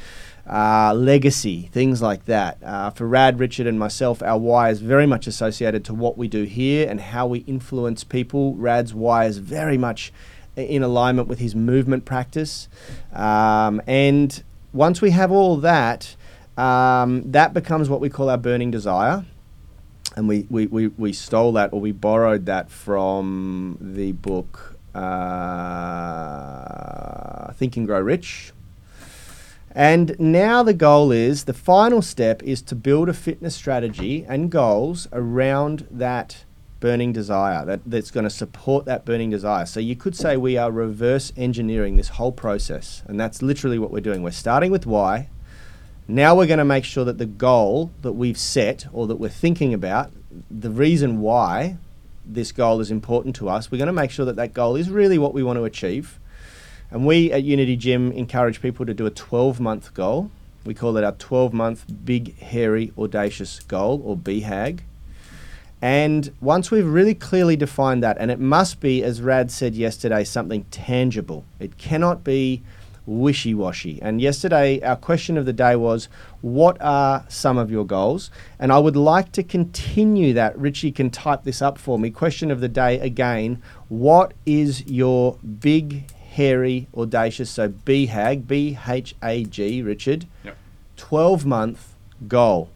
uh, 0.50 0.94
legacy, 0.94 1.70
things 1.72 2.02
like 2.02 2.26
that. 2.26 2.58
Uh, 2.64 2.90
for 2.90 3.08
Rad, 3.08 3.40
Richard, 3.40 3.66
and 3.68 3.80
myself, 3.80 4.22
our 4.22 4.38
why 4.38 4.70
is 4.70 4.82
very 4.82 5.06
much 5.06 5.26
associated 5.28 5.86
to 5.86 5.94
what 5.94 6.18
we 6.18 6.28
do 6.28 6.44
here 6.44 6.90
and 6.90 7.00
how 7.00 7.26
we 7.28 7.40
influence 7.40 8.04
people. 8.04 8.54
Rad's 8.56 8.94
why 8.94 9.26
is 9.26 9.38
very 9.38 9.78
much 9.78 10.12
in 10.56 10.84
alignment 10.84 11.28
with 11.28 11.40
his 11.40 11.56
movement 11.56 12.06
practice. 12.06 12.68
Um, 13.14 13.82
and 13.88 14.44
once 14.72 15.02
we 15.02 15.10
have 15.12 15.32
all 15.32 15.58
that, 15.58 16.16
um, 16.58 17.32
that 17.32 17.54
becomes 17.54 17.90
what 17.90 18.02
we 18.02 18.10
call 18.10 18.30
our 18.30 18.38
burning 18.38 18.70
desire. 18.70 19.26
And 20.16 20.28
we, 20.28 20.46
we, 20.50 20.68
we, 20.68 20.88
we 20.88 21.14
stole 21.14 21.54
that 21.54 21.74
or 21.74 21.80
we 21.82 21.92
borrowed 21.92 22.46
that 22.46 22.70
from 22.70 23.80
the 23.82 24.12
book 24.12 24.78
uh, 24.94 25.02
Think 27.54 27.78
and 27.78 27.88
Grow 27.88 28.00
Rich 28.02 28.52
and 29.74 30.16
now 30.20 30.64
the 30.64 30.74
goal 30.74 31.12
is 31.12 31.46
the 31.46 31.54
final 31.54 32.02
step 32.02 32.42
is 32.44 32.62
to 32.64 32.76
build 32.76 33.10
a 33.10 33.14
fitness 33.14 33.56
strategy 33.56 34.26
and 34.28 34.52
goals 34.52 35.08
around 35.12 35.88
that 35.90 36.46
burning 36.84 37.14
desire 37.14 37.64
that, 37.66 37.80
that's 37.86 38.12
going 38.12 38.26
to 38.26 38.30
support 38.30 38.84
that 38.84 39.06
burning 39.06 39.30
desire. 39.30 39.66
So 39.66 39.80
you 39.80 39.96
could 39.96 40.18
say 40.18 40.36
we 40.36 40.58
are 40.58 40.70
reverse 40.70 41.32
engineering 41.38 41.96
this 41.96 42.10
whole 42.10 42.34
process. 42.34 43.04
And 43.08 43.18
that's 43.18 43.42
literally 43.42 43.80
what 43.80 43.90
we're 43.90 44.02
doing. 44.02 44.22
We're 44.22 44.32
starting 44.32 44.70
with 44.70 44.86
why. 44.86 45.30
Now 46.10 46.36
we're 46.36 46.46
going 46.46 46.60
to 46.60 46.66
make 46.66 46.84
sure 46.84 47.06
that 47.06 47.20
the 47.20 47.26
goal 47.26 47.92
that 48.02 48.12
we've 48.12 48.38
set 48.38 48.86
or 48.92 49.08
that 49.08 49.16
we're 49.16 49.30
thinking 49.30 49.74
about, 49.74 50.12
the 50.52 50.70
reason 50.70 51.22
why 51.22 51.78
this 52.26 52.52
goal 52.52 52.82
is 52.82 52.92
important 52.92 53.34
to 53.38 53.48
us, 53.48 53.72
we're 53.72 53.78
going 53.78 53.88
to 53.88 53.94
make 53.94 54.12
sure 54.12 54.26
that 54.26 54.36
that 54.36 54.54
goal 54.54 54.76
is 54.76 54.90
really 54.90 55.18
what 55.18 55.34
we 55.34 55.42
want 55.42 55.58
to 55.58 55.64
achieve. 55.64 56.20
And 56.94 57.08
we 57.08 57.32
at 57.32 57.44
Unity 57.44 57.76
Gym 57.76 58.12
encourage 58.12 58.62
people 58.62 58.86
to 58.86 58.94
do 58.94 59.08
a 59.08 59.10
12 59.10 59.60
month 59.60 59.96
goal. 59.96 60.30
We 60.64 60.76
call 60.76 60.96
it 60.96 61.04
our 61.04 61.14
12 61.14 61.52
month 61.52 61.86
big, 62.06 62.38
hairy, 62.38 62.94
audacious 62.96 63.60
goal 63.62 64.00
or 64.06 64.16
BHAG. 64.16 64.82
And 65.82 66.32
once 66.40 66.70
we've 66.70 66.86
really 66.86 67.16
clearly 67.16 67.56
defined 67.56 68.04
that, 68.04 68.18
and 68.20 68.30
it 68.30 68.40
must 68.40 68.80
be, 68.80 69.04
as 69.04 69.24
Rad 69.24 69.50
said 69.50 69.74
yesterday, 69.74 70.24
something 70.24 70.66
tangible. 70.66 71.44
It 71.60 71.80
cannot 71.80 72.24
be 72.24 72.62
wishy 73.08 73.56
washy. 73.56 74.00
And 74.02 74.22
yesterday, 74.22 74.80
our 74.82 74.96
question 74.96 75.36
of 75.36 75.48
the 75.48 75.52
day 75.52 75.76
was, 75.76 76.08
What 76.42 76.80
are 76.80 77.26
some 77.28 77.58
of 77.58 77.72
your 77.72 77.86
goals? 77.86 78.30
And 78.60 78.72
I 78.72 78.78
would 78.78 78.96
like 78.96 79.32
to 79.34 79.42
continue 79.42 80.32
that. 80.34 80.58
Richie 80.58 80.92
can 80.92 81.10
type 81.10 81.44
this 81.44 81.60
up 81.62 81.80
for 81.80 81.98
me. 81.98 82.12
Question 82.12 82.52
of 82.52 82.62
the 82.62 82.70
day 82.70 83.00
again 83.00 83.64
What 83.90 84.34
is 84.46 84.86
your 84.86 85.38
big, 85.60 86.06
hairy, 86.34 86.88
audacious, 86.96 87.50
so 87.50 87.70
BHAG, 87.70 88.48
B 88.48 88.78
H 88.88 89.16
A 89.24 89.44
G, 89.44 89.82
Richard, 89.82 90.26
Yep. 90.44 90.58
12 90.98 91.46
month 91.46 91.96
goal? 92.28 92.70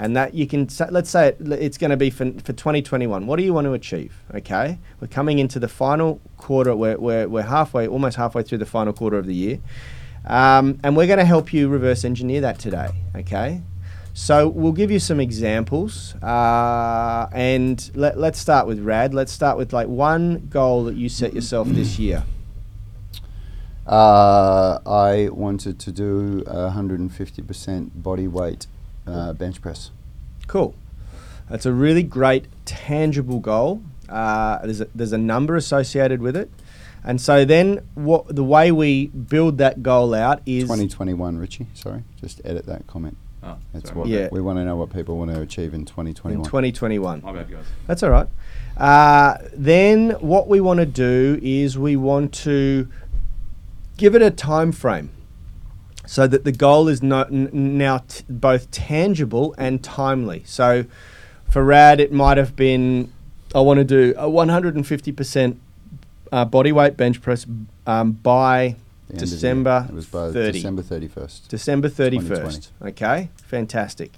and 0.00 0.16
that 0.16 0.32
you 0.32 0.46
can 0.46 0.66
let's 0.90 1.10
say 1.10 1.28
it, 1.28 1.36
it's 1.52 1.76
going 1.76 1.90
to 1.90 1.96
be 1.96 2.08
for, 2.08 2.32
for 2.40 2.54
2021 2.54 3.26
what 3.26 3.36
do 3.36 3.42
you 3.42 3.52
want 3.52 3.66
to 3.66 3.74
achieve? 3.74 4.14
Okay? 4.34 4.78
We're 4.98 5.08
coming 5.08 5.38
into 5.38 5.58
the 5.58 5.68
final 5.68 6.20
quarter 6.38 6.74
we're, 6.74 6.96
we're, 6.96 7.28
we're 7.28 7.42
halfway 7.42 7.86
almost 7.86 8.16
halfway 8.16 8.42
through 8.42 8.58
the 8.58 8.66
final 8.66 8.94
quarter 8.94 9.18
of 9.18 9.26
the 9.26 9.34
year. 9.34 9.58
Um, 10.24 10.78
and 10.82 10.96
we're 10.96 11.06
going 11.06 11.18
to 11.18 11.24
help 11.26 11.52
you 11.52 11.68
reverse 11.68 12.04
engineer 12.04 12.40
that 12.40 12.58
today 12.58 12.88
okay? 13.14 13.60
So 14.14 14.48
we'll 14.48 14.72
give 14.72 14.90
you 14.90 14.98
some 14.98 15.20
examples 15.20 16.14
uh, 16.22 17.28
and 17.32 17.90
let, 17.94 18.18
let's 18.18 18.38
start 18.38 18.66
with 18.66 18.80
rad. 18.80 19.12
Let's 19.12 19.32
start 19.32 19.58
with 19.58 19.72
like 19.72 19.88
one 19.88 20.46
goal 20.48 20.84
that 20.84 20.96
you 20.96 21.08
set 21.10 21.34
yourself 21.34 21.68
this 21.68 21.98
year 21.98 22.24
Uh, 23.86 24.78
I 24.86 25.28
wanted 25.32 25.78
to 25.80 25.92
do 25.92 26.42
a 26.46 26.70
150% 26.70 27.90
body 28.02 28.28
weight 28.28 28.66
uh, 29.06 29.32
bench 29.32 29.60
press. 29.60 29.90
Cool. 30.46 30.74
That's 31.48 31.66
a 31.66 31.72
really 31.72 32.02
great 32.02 32.46
tangible 32.64 33.40
goal. 33.40 33.82
Uh, 34.08 34.58
there's 34.64 34.80
a, 34.80 34.88
there's 34.94 35.12
a 35.12 35.18
number 35.18 35.56
associated 35.56 36.20
with 36.20 36.36
it, 36.36 36.50
and 37.04 37.20
so 37.20 37.44
then 37.44 37.86
what 37.94 38.34
the 38.34 38.44
way 38.44 38.70
we 38.72 39.06
build 39.08 39.58
that 39.58 39.82
goal 39.82 40.14
out 40.14 40.40
is 40.46 40.64
2021, 40.64 41.38
Richie. 41.38 41.66
Sorry, 41.74 42.02
just 42.20 42.40
edit 42.44 42.66
that 42.66 42.86
comment. 42.86 43.16
Oh, 43.42 43.56
That's 43.72 43.88
sorry. 43.88 44.00
what 44.00 44.08
Yeah. 44.08 44.28
we 44.30 44.40
want 44.40 44.58
to 44.58 44.64
know 44.64 44.76
what 44.76 44.92
people 44.92 45.16
want 45.16 45.30
to 45.32 45.40
achieve 45.40 45.72
in 45.74 45.84
2021. 45.86 46.40
in 46.40 46.44
2021. 46.44 47.20
2021. 47.20 47.22
My 47.22 47.32
bad, 47.32 47.50
guys. 47.50 47.64
That's 47.86 48.02
all 48.02 48.10
right. 48.10 48.28
Uh, 48.76 49.38
then 49.54 50.10
what 50.20 50.46
we 50.48 50.60
want 50.60 50.78
to 50.80 50.86
do 50.86 51.38
is 51.42 51.78
we 51.78 51.96
want 51.96 52.34
to 52.34 52.88
give 54.00 54.14
it 54.14 54.22
a 54.22 54.30
time 54.30 54.72
frame 54.72 55.10
so 56.06 56.26
that 56.26 56.42
the 56.44 56.50
goal 56.52 56.88
is 56.88 57.02
not 57.02 57.30
n- 57.30 57.50
now 57.52 57.98
t- 58.08 58.24
both 58.30 58.70
tangible 58.70 59.54
and 59.58 59.84
timely. 59.84 60.42
So 60.46 60.86
for 61.50 61.62
Rad, 61.62 62.00
it 62.00 62.10
might 62.10 62.38
have 62.38 62.56
been 62.56 63.12
I 63.54 63.60
want 63.60 63.76
to 63.78 63.84
do 63.84 64.14
a 64.16 64.26
150% 64.26 65.56
uh, 66.32 66.44
body 66.46 66.72
weight 66.72 66.96
bench 66.96 67.20
press 67.20 67.46
um, 67.86 68.12
by 68.12 68.76
The 69.08 69.14
end 69.14 69.22
of 69.22 69.28
the 69.28 69.34
year. 69.34 69.36
December 69.36 69.86
It 69.90 69.94
was 69.94 70.06
by 70.06 70.32
30. 70.32 70.52
December 70.52 70.82
31st. 70.82 71.48
December 71.48 71.88
31st. 71.90 72.68
Okay, 72.82 73.28
fantastic. 73.36 74.12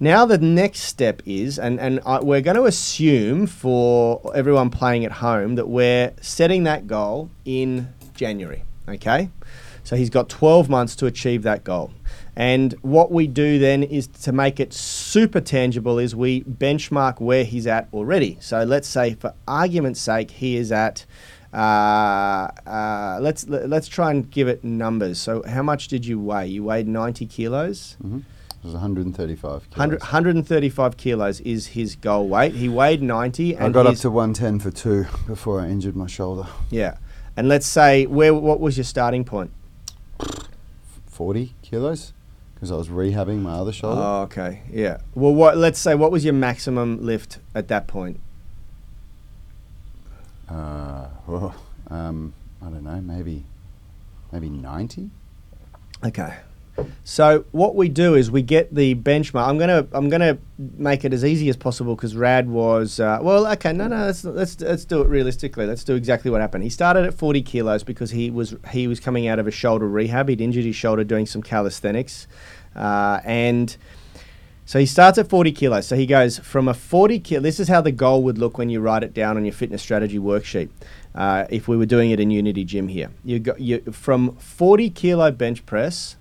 Now, 0.00 0.24
the 0.24 0.38
next 0.38 0.80
step 0.80 1.22
is, 1.26 1.58
and, 1.58 1.78
and 1.78 2.00
I, 2.06 2.20
we're 2.20 2.40
going 2.40 2.56
to 2.56 2.64
assume 2.64 3.46
for 3.46 4.32
everyone 4.34 4.70
playing 4.70 5.04
at 5.04 5.12
home 5.12 5.56
that 5.56 5.68
we're 5.68 6.12
setting 6.20 6.64
that 6.64 6.86
goal 6.86 7.30
in 7.44 7.92
January. 8.14 8.62
Okay, 8.88 9.30
so 9.84 9.96
he's 9.96 10.10
got 10.10 10.28
12 10.28 10.68
months 10.68 10.96
to 10.96 11.06
achieve 11.06 11.42
that 11.42 11.62
goal. 11.62 11.92
And 12.34 12.72
what 12.82 13.10
we 13.12 13.26
do 13.26 13.58
then 13.58 13.82
is 13.82 14.06
to 14.22 14.32
make 14.32 14.60
it 14.60 14.72
super 14.72 15.40
tangible 15.40 15.98
is 15.98 16.14
we 16.16 16.42
benchmark 16.44 17.20
where 17.20 17.44
he's 17.44 17.66
at 17.66 17.88
already. 17.92 18.38
So 18.40 18.62
let's 18.64 18.88
say, 18.88 19.14
for 19.14 19.34
argument's 19.46 20.00
sake, 20.00 20.30
he 20.30 20.56
is 20.56 20.72
at. 20.72 21.04
Uh, 21.52 22.48
uh, 22.66 23.18
let's 23.22 23.48
let's 23.48 23.88
try 23.88 24.10
and 24.10 24.30
give 24.30 24.48
it 24.48 24.62
numbers. 24.62 25.18
So, 25.18 25.42
how 25.44 25.62
much 25.62 25.88
did 25.88 26.04
you 26.06 26.20
weigh? 26.20 26.46
You 26.46 26.62
weighed 26.64 26.86
90 26.86 27.24
kilos. 27.26 27.96
hmm 28.02 28.18
It 28.18 28.64
was 28.64 28.74
135 28.74 29.70
kilos. 29.70 29.78
100, 29.78 30.00
135 30.00 30.96
kilos 30.98 31.40
is 31.40 31.68
his 31.68 31.96
goal 31.96 32.28
weight. 32.28 32.52
He 32.54 32.68
weighed 32.68 33.00
90, 33.02 33.56
I 33.56 33.70
got 33.70 33.86
up 33.86 33.96
to 33.96 34.10
110 34.10 34.60
for 34.60 34.70
two 34.70 35.06
before 35.26 35.60
I 35.60 35.68
injured 35.68 35.96
my 35.96 36.06
shoulder. 36.06 36.46
yeah. 36.70 36.98
And 37.38 37.48
let's 37.48 37.68
say 37.68 38.04
where 38.04 38.34
what 38.34 38.58
was 38.58 38.76
your 38.76 38.82
starting 38.82 39.24
point? 39.24 39.52
40 41.06 41.54
kilos 41.62 42.12
because 42.52 42.72
I 42.72 42.74
was 42.74 42.88
rehabbing 42.88 43.42
my 43.42 43.52
other 43.52 43.70
shoulder. 43.70 44.00
Oh, 44.02 44.22
okay, 44.22 44.62
yeah. 44.72 44.98
Well, 45.14 45.32
what? 45.32 45.56
Let's 45.56 45.78
say 45.78 45.94
what 45.94 46.10
was 46.10 46.24
your 46.24 46.34
maximum 46.34 47.00
lift 47.00 47.38
at 47.54 47.68
that 47.68 47.86
point? 47.86 48.18
Uh, 50.48 51.06
oh, 51.28 51.54
um, 51.90 52.34
I 52.60 52.64
don't 52.64 52.82
know, 52.82 53.00
maybe, 53.00 53.44
maybe 54.32 54.48
90. 54.48 55.08
Okay. 56.06 56.38
So 57.04 57.44
what 57.52 57.74
we 57.74 57.88
do 57.88 58.14
is 58.14 58.30
we 58.30 58.42
get 58.42 58.74
the 58.74 58.94
benchmark. 58.94 59.48
I'm 59.48 59.58
gonna 59.58 59.86
I'm 59.92 60.08
gonna 60.08 60.38
make 60.58 61.04
it 61.04 61.12
as 61.12 61.24
easy 61.24 61.48
as 61.48 61.56
possible 61.56 61.96
because 61.96 62.14
Rad 62.14 62.48
was 62.48 63.00
uh, 63.00 63.18
well. 63.22 63.46
Okay, 63.46 63.72
no, 63.72 63.88
no. 63.88 64.06
Let's, 64.06 64.24
let's 64.24 64.60
let's 64.60 64.84
do 64.84 65.00
it 65.00 65.08
realistically. 65.08 65.66
Let's 65.66 65.84
do 65.84 65.94
exactly 65.94 66.30
what 66.30 66.40
happened. 66.40 66.64
He 66.64 66.70
started 66.70 67.04
at 67.04 67.14
40 67.14 67.42
kilos 67.42 67.82
because 67.82 68.10
he 68.10 68.30
was 68.30 68.54
he 68.70 68.86
was 68.86 69.00
coming 69.00 69.26
out 69.26 69.38
of 69.38 69.46
a 69.46 69.50
shoulder 69.50 69.88
rehab. 69.88 70.28
He'd 70.28 70.40
injured 70.40 70.64
his 70.64 70.76
shoulder 70.76 71.02
doing 71.02 71.26
some 71.26 71.42
calisthenics, 71.42 72.26
uh, 72.76 73.20
and 73.24 73.74
so 74.66 74.78
he 74.78 74.84
starts 74.84 75.16
at 75.16 75.30
40 75.30 75.52
kilos. 75.52 75.86
So 75.86 75.96
he 75.96 76.04
goes 76.04 76.38
from 76.38 76.68
a 76.68 76.74
40 76.74 77.20
kilo. 77.20 77.40
This 77.40 77.58
is 77.58 77.68
how 77.68 77.80
the 77.80 77.90
goal 77.90 78.22
would 78.24 78.36
look 78.36 78.58
when 78.58 78.68
you 78.68 78.80
write 78.80 79.02
it 79.02 79.14
down 79.14 79.38
on 79.38 79.46
your 79.46 79.54
fitness 79.54 79.80
strategy 79.80 80.18
worksheet. 80.18 80.68
Uh, 81.14 81.46
if 81.48 81.68
we 81.68 81.76
were 81.78 81.86
doing 81.86 82.10
it 82.10 82.20
in 82.20 82.30
Unity 82.30 82.64
Gym 82.64 82.88
here, 82.88 83.10
you 83.24 83.38
got 83.38 83.60
you 83.60 83.80
from 83.92 84.36
40 84.36 84.90
kilo 84.90 85.30
bench 85.30 85.64
press 85.64 86.16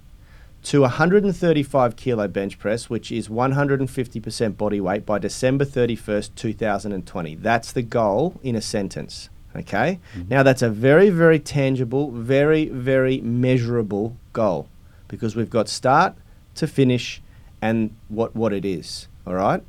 to 0.67 0.81
135 0.81 1.95
kilo 1.95 2.27
bench 2.27 2.59
press, 2.59 2.89
which 2.89 3.09
is 3.09 3.29
150% 3.29 4.57
body 4.57 4.81
weight 4.81 5.05
by 5.05 5.17
December 5.17 5.63
31st, 5.63 6.35
2020. 6.35 7.35
That's 7.35 7.71
the 7.71 7.81
goal 7.81 8.37
in 8.43 8.53
a 8.53 8.61
sentence. 8.61 9.29
Okay. 9.55 9.99
Mm-hmm. 10.13 10.27
Now 10.27 10.43
that's 10.43 10.61
a 10.61 10.69
very, 10.69 11.09
very 11.09 11.39
tangible, 11.39 12.11
very, 12.11 12.65
very 12.65 13.21
measurable 13.21 14.17
goal 14.33 14.67
because 15.07 15.37
we've 15.37 15.49
got 15.49 15.69
start 15.69 16.15
to 16.55 16.67
finish 16.67 17.21
and 17.61 17.95
what 18.09 18.35
what 18.35 18.51
it 18.51 18.65
is. 18.65 19.07
All 19.25 19.35
right. 19.35 19.63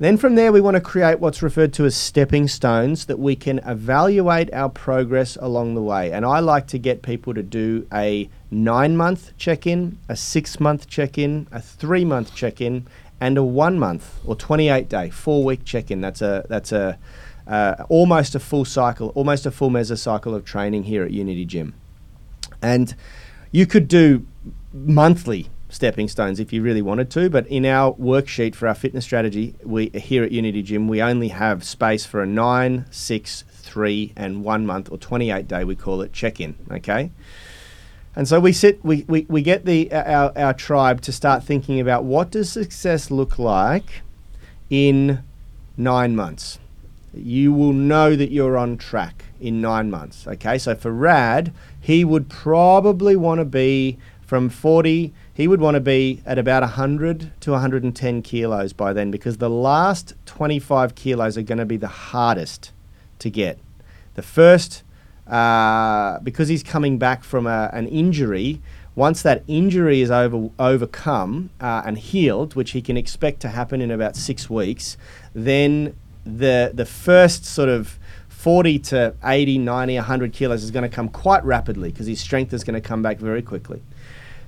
Then 0.00 0.16
from 0.16 0.34
there, 0.34 0.50
we 0.50 0.62
want 0.62 0.76
to 0.76 0.80
create 0.80 1.20
what's 1.20 1.42
referred 1.42 1.74
to 1.74 1.84
as 1.84 1.94
stepping 1.94 2.48
stones 2.48 3.04
that 3.04 3.18
we 3.18 3.36
can 3.36 3.58
evaluate 3.66 4.50
our 4.54 4.70
progress 4.70 5.36
along 5.36 5.74
the 5.74 5.82
way. 5.82 6.10
And 6.10 6.24
I 6.24 6.40
like 6.40 6.66
to 6.68 6.78
get 6.78 7.02
people 7.02 7.34
to 7.34 7.42
do 7.42 7.86
a 7.92 8.30
nine 8.50 8.96
month 8.96 9.36
check 9.36 9.66
in, 9.66 9.98
a 10.08 10.16
six 10.16 10.58
month 10.58 10.88
check 10.88 11.18
in, 11.18 11.48
a 11.52 11.60
three 11.60 12.06
month 12.06 12.34
check 12.34 12.62
in, 12.62 12.86
and 13.20 13.36
a 13.36 13.44
one 13.44 13.78
month 13.78 14.20
or 14.24 14.34
28 14.34 14.88
day, 14.88 15.10
four 15.10 15.44
week 15.44 15.66
check 15.66 15.90
in. 15.90 16.00
That's 16.00 16.22
a, 16.22 16.46
that's 16.48 16.72
a, 16.72 16.98
uh, 17.46 17.84
almost 17.90 18.34
a 18.34 18.40
full 18.40 18.64
cycle, 18.64 19.10
almost 19.10 19.44
a 19.44 19.50
full 19.50 19.68
mesocycle 19.68 20.34
of 20.34 20.46
training 20.46 20.84
here 20.84 21.04
at 21.04 21.10
Unity 21.10 21.44
Gym. 21.44 21.74
And 22.62 22.94
you 23.52 23.66
could 23.66 23.86
do 23.86 24.26
monthly 24.72 25.50
stepping 25.70 26.08
stones 26.08 26.40
if 26.40 26.52
you 26.52 26.62
really 26.62 26.82
wanted 26.82 27.10
to, 27.10 27.30
but 27.30 27.46
in 27.46 27.64
our 27.64 27.94
worksheet 27.94 28.54
for 28.54 28.68
our 28.68 28.74
fitness 28.74 29.04
strategy, 29.04 29.54
we 29.62 29.88
here 29.90 30.22
at 30.24 30.32
Unity 30.32 30.62
Gym, 30.62 30.88
we 30.88 31.00
only 31.00 31.28
have 31.28 31.64
space 31.64 32.04
for 32.04 32.22
a 32.22 32.26
nine, 32.26 32.84
six, 32.90 33.44
three, 33.48 34.12
and 34.16 34.44
one 34.44 34.66
month 34.66 34.90
or 34.90 34.98
28 34.98 35.46
day, 35.48 35.64
we 35.64 35.76
call 35.76 36.02
it 36.02 36.12
check 36.12 36.40
in. 36.40 36.54
Okay. 36.70 37.10
And 38.16 38.26
so 38.26 38.40
we 38.40 38.52
sit, 38.52 38.84
we, 38.84 39.04
we, 39.06 39.24
we 39.28 39.40
get 39.40 39.64
the 39.64 39.92
our, 39.92 40.36
our 40.36 40.52
tribe 40.52 41.00
to 41.02 41.12
start 41.12 41.44
thinking 41.44 41.78
about 41.78 42.04
what 42.04 42.30
does 42.30 42.50
success 42.50 43.10
look 43.10 43.38
like 43.38 44.02
in 44.68 45.22
nine 45.76 46.16
months. 46.16 46.58
You 47.14 47.52
will 47.52 47.72
know 47.72 48.16
that 48.16 48.30
you're 48.30 48.58
on 48.58 48.76
track 48.78 49.24
in 49.40 49.60
nine 49.60 49.90
months. 49.90 50.26
Okay, 50.26 50.58
so 50.58 50.74
for 50.74 50.90
Rad, 50.90 51.52
he 51.80 52.04
would 52.04 52.28
probably 52.28 53.16
want 53.16 53.38
to 53.38 53.44
be 53.44 53.98
from 54.30 54.48
40, 54.48 55.12
he 55.40 55.48
would 55.48 55.60
want 55.60 55.74
to 55.74 55.80
be 55.80 56.20
at 56.26 56.38
about 56.38 56.62
100 56.62 57.32
to 57.40 57.52
110 57.52 58.22
kilos 58.22 58.72
by 58.74 58.92
then 58.92 59.10
because 59.10 59.38
the 59.38 59.48
last 59.48 60.14
25 60.26 60.94
kilos 60.94 61.38
are 61.38 61.42
going 61.42 61.58
to 61.58 61.64
be 61.64 61.78
the 61.78 61.88
hardest 61.88 62.72
to 63.18 63.30
get. 63.30 63.58
The 64.14 64.22
first, 64.22 64.82
uh, 65.26 66.20
because 66.20 66.48
he's 66.48 66.62
coming 66.62 66.98
back 66.98 67.24
from 67.24 67.46
a, 67.46 67.70
an 67.72 67.88
injury, 67.88 68.60
once 68.94 69.22
that 69.22 69.42
injury 69.48 70.02
is 70.02 70.10
over, 70.10 70.50
overcome 70.58 71.48
uh, 71.58 71.82
and 71.86 71.96
healed, 71.96 72.54
which 72.54 72.72
he 72.72 72.82
can 72.82 72.98
expect 72.98 73.40
to 73.40 73.48
happen 73.48 73.80
in 73.80 73.90
about 73.90 74.16
six 74.16 74.50
weeks, 74.50 74.98
then 75.34 75.96
the, 76.24 76.70
the 76.74 76.84
first 76.84 77.46
sort 77.46 77.70
of 77.70 77.98
40 78.28 78.78
to 78.78 79.14
80, 79.24 79.58
90, 79.58 79.94
100 79.96 80.32
kilos 80.32 80.62
is 80.62 80.70
going 80.70 80.82
to 80.82 80.94
come 80.94 81.08
quite 81.08 81.42
rapidly 81.44 81.90
because 81.90 82.06
his 82.06 82.20
strength 82.20 82.52
is 82.52 82.62
going 82.62 82.74
to 82.74 82.86
come 82.86 83.02
back 83.02 83.18
very 83.18 83.42
quickly. 83.42 83.82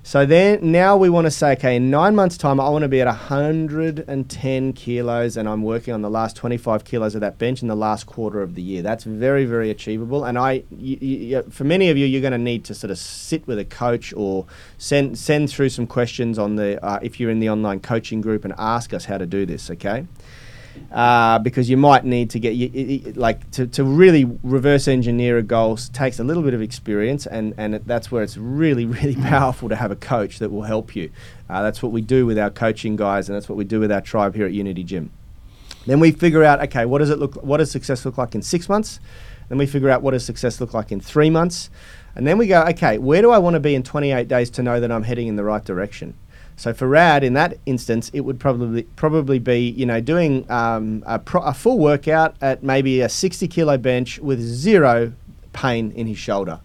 So 0.04 0.26
then 0.26 0.72
now 0.72 0.96
we 0.96 1.08
want 1.08 1.26
to 1.26 1.30
say, 1.30 1.52
okay, 1.52 1.76
in 1.76 1.88
nine 1.88 2.16
months' 2.16 2.36
time, 2.36 2.58
I 2.58 2.68
want 2.70 2.82
to 2.82 2.88
be 2.88 3.00
at 3.00 3.06
110 3.06 4.72
kilos, 4.72 5.36
and 5.36 5.48
I'm 5.48 5.62
working 5.62 5.94
on 5.94 6.02
the 6.02 6.10
last 6.10 6.34
25 6.34 6.84
kilos 6.84 7.14
of 7.14 7.20
that 7.20 7.38
bench 7.38 7.62
in 7.62 7.68
the 7.68 7.76
last 7.76 8.06
quarter 8.06 8.42
of 8.42 8.56
the 8.56 8.62
year. 8.62 8.82
That's 8.82 9.04
very, 9.04 9.44
very 9.44 9.70
achievable. 9.70 10.24
And 10.24 10.36
I, 10.36 10.64
y- 10.72 10.98
y- 11.00 11.42
for 11.50 11.62
many 11.62 11.88
of 11.88 11.96
you, 11.96 12.04
you're 12.06 12.20
going 12.20 12.32
to 12.32 12.38
need 12.38 12.64
to 12.64 12.74
sort 12.74 12.90
of 12.90 12.98
sit 12.98 13.46
with 13.46 13.60
a 13.60 13.64
coach 13.64 14.12
or 14.16 14.44
send 14.76 15.16
send 15.16 15.50
through 15.50 15.68
some 15.68 15.86
questions 15.86 16.36
on 16.36 16.56
the 16.56 16.84
uh, 16.84 16.98
if 17.00 17.20
you're 17.20 17.30
in 17.30 17.38
the 17.38 17.48
online 17.48 17.78
coaching 17.78 18.20
group 18.20 18.44
and 18.44 18.52
ask 18.58 18.92
us 18.92 19.04
how 19.04 19.18
to 19.18 19.26
do 19.26 19.46
this. 19.46 19.70
Okay 19.70 20.06
uh, 20.92 21.38
because 21.38 21.70
you 21.70 21.76
might 21.76 22.04
need 22.04 22.30
to 22.30 22.38
get 22.38 22.54
you, 22.54 23.12
like 23.16 23.50
to, 23.52 23.66
to 23.66 23.84
really 23.84 24.24
reverse 24.42 24.88
engineer 24.88 25.38
a 25.38 25.42
goal 25.42 25.76
takes 25.76 26.18
a 26.18 26.24
little 26.24 26.42
bit 26.42 26.54
of 26.54 26.60
experience 26.60 27.26
and, 27.26 27.54
and 27.56 27.74
it, 27.74 27.86
that's 27.86 28.10
where 28.10 28.22
it's 28.22 28.36
really 28.36 28.84
really 29.02 29.16
powerful 29.16 29.68
to 29.68 29.76
have 29.76 29.90
a 29.90 29.96
coach 29.96 30.38
that 30.38 30.50
will 30.50 30.62
help 30.62 30.94
you. 30.94 31.10
Uh, 31.48 31.62
that's 31.62 31.82
what 31.82 31.92
we 31.92 32.00
do 32.00 32.26
with 32.26 32.38
our 32.38 32.50
coaching 32.50 32.96
guys 32.96 33.28
and 33.28 33.36
that's 33.36 33.48
what 33.48 33.56
we 33.56 33.64
do 33.64 33.80
with 33.80 33.90
our 33.90 34.00
tribe 34.00 34.34
here 34.34 34.46
at 34.46 34.52
unity 34.52 34.84
gym. 34.84 35.10
Then 35.86 35.98
we 35.98 36.12
figure 36.12 36.44
out 36.44 36.62
okay 36.62 36.84
what 36.84 36.98
does 36.98 37.10
it 37.10 37.18
look 37.18 37.34
what 37.42 37.56
does 37.56 37.70
success 37.70 38.04
look 38.04 38.18
like 38.18 38.34
in 38.34 38.42
six 38.42 38.68
months? 38.68 39.00
Then 39.48 39.58
we 39.58 39.66
figure 39.66 39.90
out 39.90 40.02
what 40.02 40.12
does 40.12 40.24
success 40.24 40.60
look 40.60 40.74
like 40.74 40.92
in 40.92 41.00
three 41.00 41.30
months? 41.30 41.70
And 42.14 42.26
then 42.26 42.38
we 42.38 42.46
go 42.46 42.62
okay 42.64 42.98
where 42.98 43.22
do 43.22 43.30
i 43.30 43.38
want 43.38 43.54
to 43.54 43.60
be 43.60 43.74
in 43.74 43.82
28 43.82 44.28
days 44.28 44.50
to 44.50 44.62
know 44.62 44.78
that 44.80 44.92
i'm 44.92 45.02
heading 45.02 45.28
in 45.28 45.36
the 45.36 45.44
right 45.44 45.64
direction 45.64 46.12
so 46.56 46.72
for 46.72 46.86
Rad, 46.86 47.24
in 47.24 47.34
that 47.34 47.58
instance, 47.66 48.10
it 48.12 48.20
would 48.20 48.38
probably 48.38 48.82
probably 48.96 49.38
be 49.38 49.58
you 49.58 49.86
know 49.86 50.00
doing 50.00 50.50
um, 50.50 51.02
a, 51.06 51.18
pro- 51.18 51.42
a, 51.42 51.54
full 51.54 51.78
workout 51.78 52.36
at 52.40 52.62
maybe 52.62 53.00
a 53.00 53.08
60 53.08 53.48
kilo 53.48 53.76
bench 53.78 54.18
with 54.18 54.40
zero 54.40 55.12
pain 55.52 55.92
in 55.92 56.06
his 56.06 56.18
shoulder. 56.18 56.60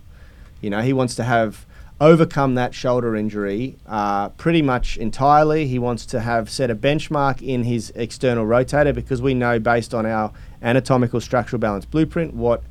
You 0.61 0.69
know, 0.69 0.81
he 0.81 0.93
wants 0.93 1.15
to 1.15 1.23
have 1.23 1.65
overcome 1.99 2.55
that 2.55 2.75
shoulder 2.75 3.15
injury 3.15 3.75
uh, 3.87 4.29
pretty 4.29 4.61
much 4.61 4.97
entirely. 4.97 5.67
He 5.67 5.79
wants 5.79 6.05
to 6.07 6.19
have 6.19 6.49
set 6.49 6.69
a 6.69 6.75
benchmark 6.75 7.41
in 7.41 7.63
his 7.63 7.91
external 7.95 8.45
rotator 8.45 8.93
because 8.93 9.21
we 9.21 9.33
know 9.33 9.59
based 9.59 9.93
on 9.93 10.05
our 10.05 10.31
anatomical 10.61 11.21
structural 11.21 11.59
balance 11.59 11.85
blueprint 11.85 12.33
what 12.33 12.63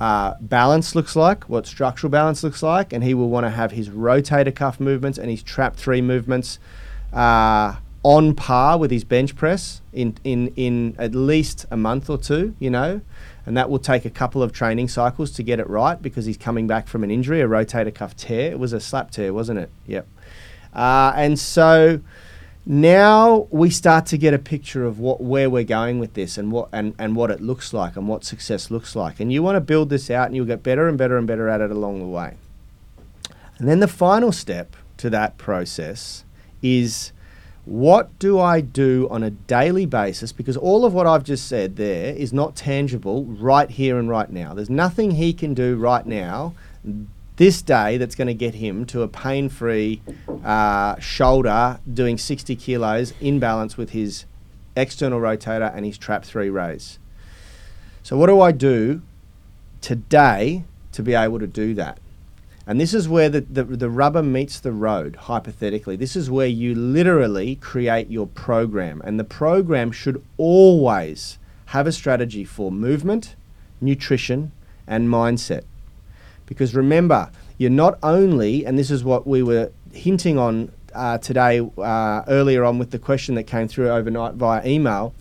uh, 0.00 0.34
balance 0.40 0.94
looks 0.94 1.16
like, 1.16 1.48
what 1.48 1.66
structural 1.66 2.10
balance 2.10 2.42
looks 2.42 2.62
like, 2.62 2.92
and 2.92 3.02
he 3.02 3.14
will 3.14 3.30
want 3.30 3.44
to 3.44 3.50
have 3.50 3.72
his 3.72 3.88
rotator 3.88 4.54
cuff 4.54 4.78
movements 4.78 5.18
and 5.18 5.30
his 5.30 5.42
trap 5.42 5.76
three 5.76 6.02
movements 6.02 6.58
uh, 7.12 7.76
on 8.02 8.34
par 8.34 8.78
with 8.78 8.90
his 8.90 9.04
bench 9.04 9.34
press 9.34 9.80
in, 9.92 10.16
in, 10.22 10.48
in 10.56 10.94
at 10.98 11.14
least 11.14 11.64
a 11.70 11.76
month 11.76 12.10
or 12.10 12.18
two, 12.18 12.54
you 12.58 12.70
know, 12.70 13.00
and 13.46 13.56
that 13.56 13.70
will 13.70 13.78
take 13.78 14.04
a 14.04 14.10
couple 14.10 14.42
of 14.42 14.52
training 14.52 14.88
cycles 14.88 15.30
to 15.30 15.42
get 15.42 15.58
it 15.58 15.68
right 15.68 16.02
because 16.02 16.26
he's 16.26 16.36
coming 16.36 16.66
back 16.66 16.88
from 16.88 17.02
an 17.02 17.10
injury, 17.10 17.40
a 17.40 17.48
rotator 17.48 17.94
cuff 17.94 18.14
tear. 18.14 18.50
It 18.50 18.58
was 18.58 18.72
a 18.72 18.80
slap 18.80 19.10
tear, 19.10 19.32
wasn't 19.32 19.60
it? 19.60 19.70
Yep. 19.86 20.06
Uh, 20.74 21.12
and 21.16 21.38
so 21.38 22.00
now 22.68 23.46
we 23.50 23.70
start 23.70 24.06
to 24.06 24.18
get 24.18 24.34
a 24.34 24.40
picture 24.40 24.84
of 24.84 24.98
what 24.98 25.20
where 25.20 25.48
we're 25.48 25.62
going 25.62 26.00
with 26.00 26.14
this 26.14 26.36
and 26.36 26.50
what 26.50 26.68
and, 26.72 26.94
and 26.98 27.14
what 27.14 27.30
it 27.30 27.40
looks 27.40 27.72
like 27.72 27.96
and 27.96 28.08
what 28.08 28.24
success 28.24 28.72
looks 28.72 28.96
like. 28.96 29.20
And 29.20 29.32
you 29.32 29.40
want 29.40 29.54
to 29.54 29.60
build 29.60 29.88
this 29.88 30.10
out 30.10 30.26
and 30.26 30.34
you'll 30.34 30.46
get 30.46 30.64
better 30.64 30.88
and 30.88 30.98
better 30.98 31.16
and 31.16 31.28
better 31.28 31.48
at 31.48 31.60
it 31.60 31.70
along 31.70 32.00
the 32.00 32.06
way. 32.06 32.34
And 33.58 33.68
then 33.68 33.78
the 33.78 33.88
final 33.88 34.32
step 34.32 34.74
to 34.96 35.08
that 35.10 35.38
process 35.38 36.24
is 36.60 37.12
what 37.64 38.16
do 38.18 38.38
I 38.40 38.60
do 38.60 39.08
on 39.10 39.22
a 39.22 39.30
daily 39.30 39.86
basis? 39.86 40.32
Because 40.32 40.56
all 40.56 40.84
of 40.84 40.92
what 40.92 41.06
I've 41.06 41.24
just 41.24 41.46
said 41.46 41.76
there 41.76 42.14
is 42.14 42.32
not 42.32 42.56
tangible 42.56 43.24
right 43.24 43.70
here 43.70 43.98
and 43.98 44.08
right 44.08 44.30
now. 44.30 44.54
There's 44.54 44.70
nothing 44.70 45.12
he 45.12 45.32
can 45.32 45.54
do 45.54 45.76
right 45.76 46.04
now 46.04 46.54
this 47.36 47.62
day 47.62 47.98
that's 47.98 48.14
going 48.14 48.28
to 48.28 48.34
get 48.34 48.54
him 48.54 48.84
to 48.86 49.02
a 49.02 49.08
pain 49.08 49.48
free 49.48 50.02
uh, 50.44 50.98
shoulder 50.98 51.80
doing 51.92 52.18
60 52.18 52.56
kilos 52.56 53.12
in 53.20 53.38
balance 53.38 53.76
with 53.76 53.90
his 53.90 54.24
external 54.74 55.20
rotator 55.20 55.74
and 55.74 55.84
his 55.84 55.98
trap 55.98 56.24
three 56.24 56.50
raise. 56.50 56.98
So, 58.02 58.16
what 58.16 58.26
do 58.26 58.40
I 58.40 58.52
do 58.52 59.02
today 59.80 60.64
to 60.92 61.02
be 61.02 61.14
able 61.14 61.38
to 61.38 61.46
do 61.46 61.74
that? 61.74 61.98
And 62.68 62.80
this 62.80 62.94
is 62.94 63.08
where 63.08 63.28
the, 63.28 63.42
the, 63.42 63.62
the, 63.62 63.90
rubber 63.90 64.24
meets 64.24 64.58
the 64.58 64.72
road, 64.72 65.14
hypothetically. 65.14 65.94
This 65.94 66.16
is 66.16 66.28
where 66.28 66.48
you 66.48 66.74
literally 66.74 67.54
create 67.56 68.10
your 68.10 68.26
program. 68.26 69.00
And 69.04 69.20
the 69.20 69.24
program 69.24 69.92
should 69.92 70.24
always 70.36 71.38
have 71.66 71.86
a 71.86 71.92
strategy 71.92 72.44
for 72.44 72.72
movement, 72.72 73.36
nutrition, 73.80 74.50
and 74.84 75.08
mindset. 75.08 75.62
Because 76.46 76.74
remember, 76.74 77.30
you're 77.58 77.70
not 77.70 77.98
only, 78.02 78.64
and 78.64 78.78
this 78.78 78.90
is 78.90 79.04
what 79.04 79.26
we 79.26 79.42
were 79.42 79.72
hinting 79.92 80.38
on 80.38 80.72
uh, 80.94 81.18
today 81.18 81.60
uh, 81.78 82.22
earlier 82.28 82.64
on 82.64 82.78
with 82.78 82.90
the 82.90 82.98
question 82.98 83.34
that 83.34 83.44
came 83.44 83.68
through 83.68 83.90
overnight 83.90 84.34
via 84.34 84.66
email, 84.66 85.14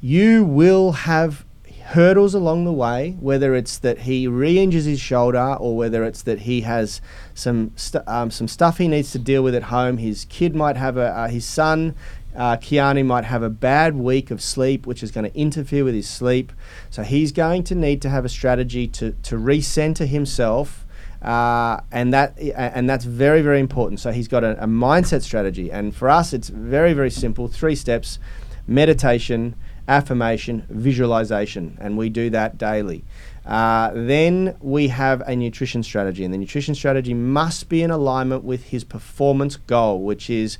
you 0.00 0.44
will 0.44 0.92
have 0.92 1.44
hurdles 1.90 2.34
along 2.34 2.64
the 2.64 2.72
way, 2.72 3.16
whether 3.20 3.54
it's 3.54 3.76
that 3.78 4.00
he 4.00 4.28
re-injures 4.28 4.84
his 4.84 5.00
shoulder 5.00 5.56
or 5.58 5.76
whether 5.76 6.04
it's 6.04 6.22
that 6.22 6.40
he 6.40 6.60
has 6.60 7.00
some 7.34 7.72
st- 7.74 8.06
um, 8.06 8.30
some 8.30 8.46
stuff 8.46 8.78
he 8.78 8.86
needs 8.86 9.10
to 9.10 9.18
deal 9.18 9.42
with 9.42 9.54
at 9.54 9.64
home. 9.64 9.98
His 9.98 10.24
kid 10.26 10.54
might 10.54 10.76
have 10.76 10.96
a 10.96 11.08
uh, 11.08 11.28
his 11.28 11.44
son. 11.44 11.94
Uh, 12.34 12.56
Kiani 12.56 13.04
might 13.04 13.24
have 13.24 13.42
a 13.42 13.50
bad 13.50 13.96
week 13.96 14.30
of 14.30 14.40
sleep, 14.40 14.86
which 14.86 15.02
is 15.02 15.10
going 15.10 15.30
to 15.30 15.36
interfere 15.36 15.84
with 15.84 15.94
his 15.94 16.08
sleep. 16.08 16.52
So 16.88 17.02
he's 17.02 17.32
going 17.32 17.64
to 17.64 17.74
need 17.74 18.00
to 18.02 18.08
have 18.08 18.24
a 18.24 18.28
strategy 18.28 18.86
to, 18.88 19.12
to 19.22 19.36
recenter 19.36 20.06
himself 20.06 20.86
uh, 21.22 21.80
and 21.92 22.14
that 22.14 22.38
and 22.38 22.88
that's 22.88 23.04
very 23.04 23.42
very 23.42 23.60
important. 23.60 24.00
So 24.00 24.10
he's 24.10 24.28
got 24.28 24.42
a, 24.42 24.62
a, 24.62 24.66
mindset 24.66 25.22
strategy, 25.22 25.70
and 25.70 25.94
for 25.94 26.08
us, 26.08 26.32
it's 26.32 26.48
very 26.48 26.94
very 26.94 27.10
simple. 27.10 27.46
Three 27.46 27.74
steps: 27.74 28.18
meditation, 28.66 29.54
affirmation, 29.86 30.64
visualization, 30.70 31.76
and 31.80 31.98
we 31.98 32.08
do 32.08 32.30
that 32.30 32.56
daily. 32.56 33.04
Uh, 33.44 33.90
then 33.94 34.56
we 34.60 34.88
have 34.88 35.20
a 35.26 35.36
nutrition 35.36 35.82
strategy, 35.82 36.24
and 36.24 36.32
the 36.32 36.38
nutrition 36.38 36.74
strategy 36.74 37.12
must 37.12 37.68
be 37.68 37.82
in 37.82 37.90
alignment 37.90 38.42
with 38.42 38.64
his 38.64 38.84
performance 38.84 39.56
goal, 39.56 40.00
which 40.00 40.30
is 40.30 40.56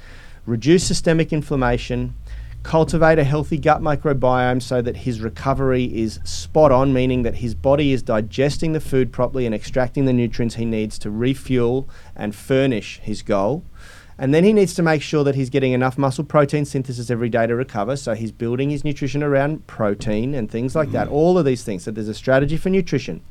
reduce 0.51 0.87
systemic 0.87 1.33
inflammation, 1.33 2.15
cultivate 2.63 3.19
a 3.19 3.25
healthy 3.25 3.57
gut 3.57 3.81
microbiome 3.81 4.61
so 4.61 4.83
that 4.83 4.99
his 4.99 5.21
recovery 5.21 5.85
is 5.85 6.21
spot 6.25 6.73
on, 6.73 6.93
meaning 6.93 7.23
that 7.23 7.37
his 7.37 7.55
body 7.55 7.93
is 7.93 8.03
digesting 8.03 8.73
the 8.73 8.81
food 8.81 9.13
properly 9.13 9.47
and 9.47 9.55
extracting 9.55 10.05
the 10.05 10.13
nutrients 10.13 10.57
he 10.57 10.65
needs 10.65 10.99
to 10.99 11.11
refuel 11.11 11.89
and 12.15 12.35
furnish 12.35 12.99
his 13.03 13.23
goal. 13.23 13.65
And 14.19 14.35
then 14.35 14.45
he 14.45 14.53
needs 14.53 14.75
to 14.75 14.83
make 14.83 15.01
sure 15.01 15.25
that 15.25 15.35
he's 15.35 15.49
getting 15.49 15.73
enough 15.73 15.97
muscle 15.97 16.25
protein 16.25 16.67
synthesis 16.67 17.09
every 17.09 17.31
day 17.31 17.47
to 17.47 17.57
recover. 17.57 17.97
So 17.97 18.13
he's 18.15 18.33
building 18.33 18.69
his 18.69 18.85
nutrition 18.85 19.23
around 19.23 19.67
protein 19.67 20.35
and 20.35 20.51
things 20.51 20.77
like 20.77 20.93
that. 20.93 21.09
Mm. 21.09 21.13
All 21.13 21.39
of 21.39 21.47
these 21.47 21.63
things. 21.63 21.85
So 21.85 21.91
there's 21.91 22.07
a 22.07 22.13
strategy 22.13 22.59
for 22.59 22.69
nutrition. 22.69 23.23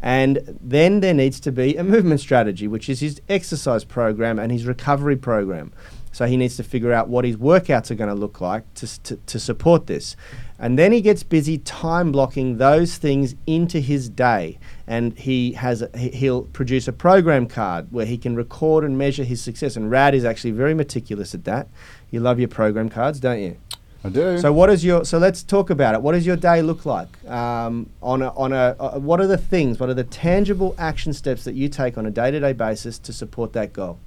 And 0.00 0.58
then 0.62 1.00
there 1.00 1.12
needs 1.12 1.40
to 1.40 1.52
be 1.52 1.76
a 1.76 1.84
movement 1.84 2.20
strategy, 2.20 2.66
which 2.66 2.88
is 2.88 3.00
his 3.00 3.20
exercise 3.28 3.84
program 3.84 4.38
and 4.38 4.50
his 4.50 4.64
recovery 4.64 5.16
program. 5.16 5.72
So 6.12 6.26
he 6.26 6.36
needs 6.36 6.56
to 6.56 6.64
figure 6.64 6.92
out 6.92 7.08
what 7.08 7.24
his 7.24 7.36
workouts 7.36 7.90
are 7.90 7.94
going 7.94 8.08
to 8.08 8.14
look 8.14 8.40
like 8.40 8.72
to, 8.74 9.02
to, 9.02 9.16
to, 9.16 9.38
support 9.38 9.86
this. 9.86 10.16
And 10.58 10.78
then 10.78 10.92
he 10.92 11.00
gets 11.00 11.22
busy 11.22 11.58
time 11.58 12.10
blocking 12.10 12.58
those 12.58 12.96
things 12.96 13.36
into 13.46 13.80
his 13.80 14.08
day. 14.08 14.58
And 14.86 15.16
he 15.16 15.52
has 15.52 15.82
a, 15.82 15.96
he'll 15.96 16.42
produce 16.42 16.88
a 16.88 16.92
program 16.92 17.46
card 17.46 17.92
where 17.92 18.06
he 18.06 18.18
can 18.18 18.34
record 18.34 18.84
and 18.84 18.98
measure 18.98 19.24
his 19.24 19.40
success. 19.40 19.76
And 19.76 19.90
Rad 19.90 20.14
is 20.14 20.24
actually 20.24 20.50
very 20.50 20.74
meticulous 20.74 21.34
at 21.34 21.44
that. 21.44 21.68
You 22.10 22.20
love 22.20 22.38
your 22.40 22.48
program 22.48 22.88
cards, 22.88 23.20
don't 23.20 23.40
you? 23.40 23.56
I 24.02 24.08
do. 24.08 24.38
So 24.38 24.52
what 24.52 24.70
is 24.70 24.84
your? 24.84 25.04
So 25.04 25.18
let's 25.18 25.42
talk 25.42 25.68
about 25.68 25.94
it. 25.94 26.00
What 26.00 26.12
does 26.12 26.26
your 26.26 26.36
day 26.36 26.62
look 26.62 26.86
like? 26.86 27.22
Um, 27.28 27.90
on 28.02 28.22
a, 28.22 28.30
on 28.30 28.52
a, 28.52 28.74
uh, 28.80 28.98
what 28.98 29.20
are 29.20 29.26
the 29.26 29.36
things? 29.36 29.78
What 29.78 29.90
are 29.90 29.94
the 29.94 30.04
tangible 30.04 30.74
action 30.78 31.12
steps 31.12 31.44
that 31.44 31.54
you 31.54 31.68
take 31.68 31.98
on 31.98 32.06
a 32.06 32.10
day 32.10 32.30
to 32.30 32.40
day 32.40 32.54
basis 32.54 32.98
to 33.00 33.12
support 33.12 33.52
that 33.52 33.72
goal? 33.74 33.98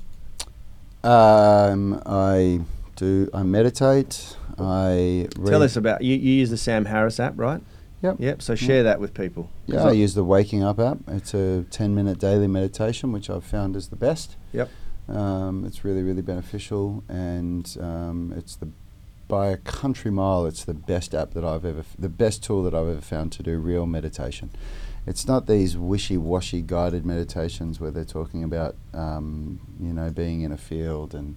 Um, 1.03 2.01
I 2.05 2.61
do. 2.95 3.29
I 3.33 3.43
meditate. 3.43 4.37
I 4.57 5.27
tell 5.45 5.63
us 5.63 5.75
about 5.75 6.03
you. 6.03 6.15
You 6.15 6.33
use 6.33 6.49
the 6.49 6.57
Sam 6.57 6.85
Harris 6.85 7.19
app, 7.19 7.33
right? 7.37 7.61
Yep. 8.01 8.17
Yep. 8.19 8.41
So 8.41 8.55
share 8.55 8.77
yep. 8.77 8.83
that 8.85 8.99
with 8.99 9.13
people. 9.13 9.49
Yeah, 9.65 9.83
I, 9.83 9.89
I 9.89 9.91
use 9.93 10.13
the 10.13 10.23
Waking 10.23 10.63
Up 10.63 10.79
app. 10.79 10.97
It's 11.07 11.33
a 11.33 11.65
ten-minute 11.71 12.19
daily 12.19 12.47
meditation, 12.47 13.11
which 13.11 13.29
I've 13.29 13.45
found 13.45 13.75
is 13.75 13.89
the 13.89 13.95
best. 13.95 14.35
Yep. 14.51 14.69
Um, 15.09 15.65
it's 15.65 15.83
really, 15.83 16.03
really 16.03 16.21
beneficial, 16.21 17.03
and 17.09 17.75
um, 17.79 18.33
it's 18.35 18.55
the 18.55 18.69
by 19.27 19.47
a 19.47 19.57
country 19.57 20.11
mile. 20.11 20.45
It's 20.45 20.63
the 20.63 20.73
best 20.73 21.15
app 21.15 21.31
that 21.31 21.43
I've 21.43 21.65
ever, 21.65 21.79
f- 21.79 21.95
the 21.97 22.09
best 22.09 22.43
tool 22.43 22.63
that 22.63 22.73
I've 22.73 22.87
ever 22.87 23.01
found 23.01 23.31
to 23.33 23.43
do 23.43 23.57
real 23.57 23.85
meditation 23.85 24.51
it's 25.05 25.27
not 25.27 25.47
these 25.47 25.77
wishy-washy 25.77 26.61
guided 26.61 27.05
meditations 27.05 27.79
where 27.79 27.91
they're 27.91 28.05
talking 28.05 28.43
about 28.43 28.75
um, 28.93 29.59
you 29.79 29.93
know 29.93 30.09
being 30.09 30.41
in 30.41 30.51
a 30.51 30.57
field 30.57 31.13
and 31.13 31.35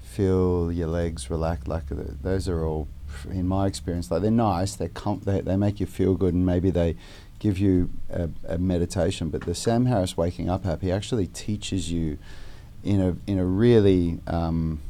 feel 0.00 0.70
your 0.70 0.88
legs 0.88 1.30
relax 1.30 1.66
like 1.66 1.86
those 1.88 2.48
are 2.48 2.64
all 2.64 2.86
in 3.30 3.46
my 3.46 3.66
experience 3.66 4.10
like 4.10 4.22
they're 4.22 4.30
nice 4.30 4.74
they're 4.74 4.88
com- 4.88 5.20
they, 5.24 5.40
they 5.40 5.56
make 5.56 5.80
you 5.80 5.86
feel 5.86 6.14
good 6.14 6.34
and 6.34 6.44
maybe 6.44 6.70
they 6.70 6.96
give 7.38 7.58
you 7.58 7.90
a, 8.10 8.28
a 8.46 8.58
meditation 8.58 9.30
but 9.30 9.42
the 9.42 9.54
Sam 9.54 9.86
Harris 9.86 10.16
waking 10.16 10.48
up 10.48 10.66
app 10.66 10.82
he 10.82 10.92
actually 10.92 11.26
teaches 11.26 11.90
you 11.90 12.18
in 12.84 13.00
a 13.00 13.16
in 13.30 13.38
a 13.38 13.44
really 13.44 14.20
um, 14.26 14.80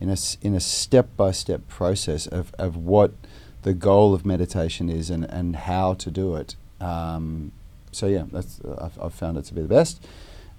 in 0.00 0.08
a 0.08 0.16
in 0.42 0.54
a 0.54 0.60
step 0.60 1.08
by 1.16 1.30
step 1.30 1.68
process 1.68 2.26
of, 2.26 2.54
of 2.58 2.76
what 2.76 3.12
the 3.62 3.74
goal 3.74 4.14
of 4.14 4.24
meditation 4.24 4.88
is 4.88 5.10
and, 5.10 5.24
and 5.24 5.54
how 5.54 5.92
to 5.94 6.10
do 6.10 6.34
it. 6.34 6.56
Um, 6.80 7.52
so 7.92 8.06
yeah, 8.06 8.24
that's 8.30 8.60
I've, 8.78 8.98
I've 9.00 9.14
found 9.14 9.36
it 9.36 9.44
to 9.46 9.54
be 9.54 9.62
the 9.62 9.68
best. 9.68 10.06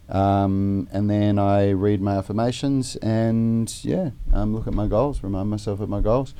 Um, 0.09 0.89
and 0.91 1.09
then 1.09 1.39
I 1.39 1.69
read 1.69 2.01
my 2.01 2.17
affirmations 2.17 2.97
and 2.97 3.73
yeah, 3.83 4.11
um, 4.33 4.53
look 4.53 4.67
at 4.67 4.73
my 4.73 4.87
goals, 4.87 5.23
remind 5.23 5.49
myself 5.49 5.79
of 5.79 5.87
my 5.87 6.01
goals, 6.01 6.33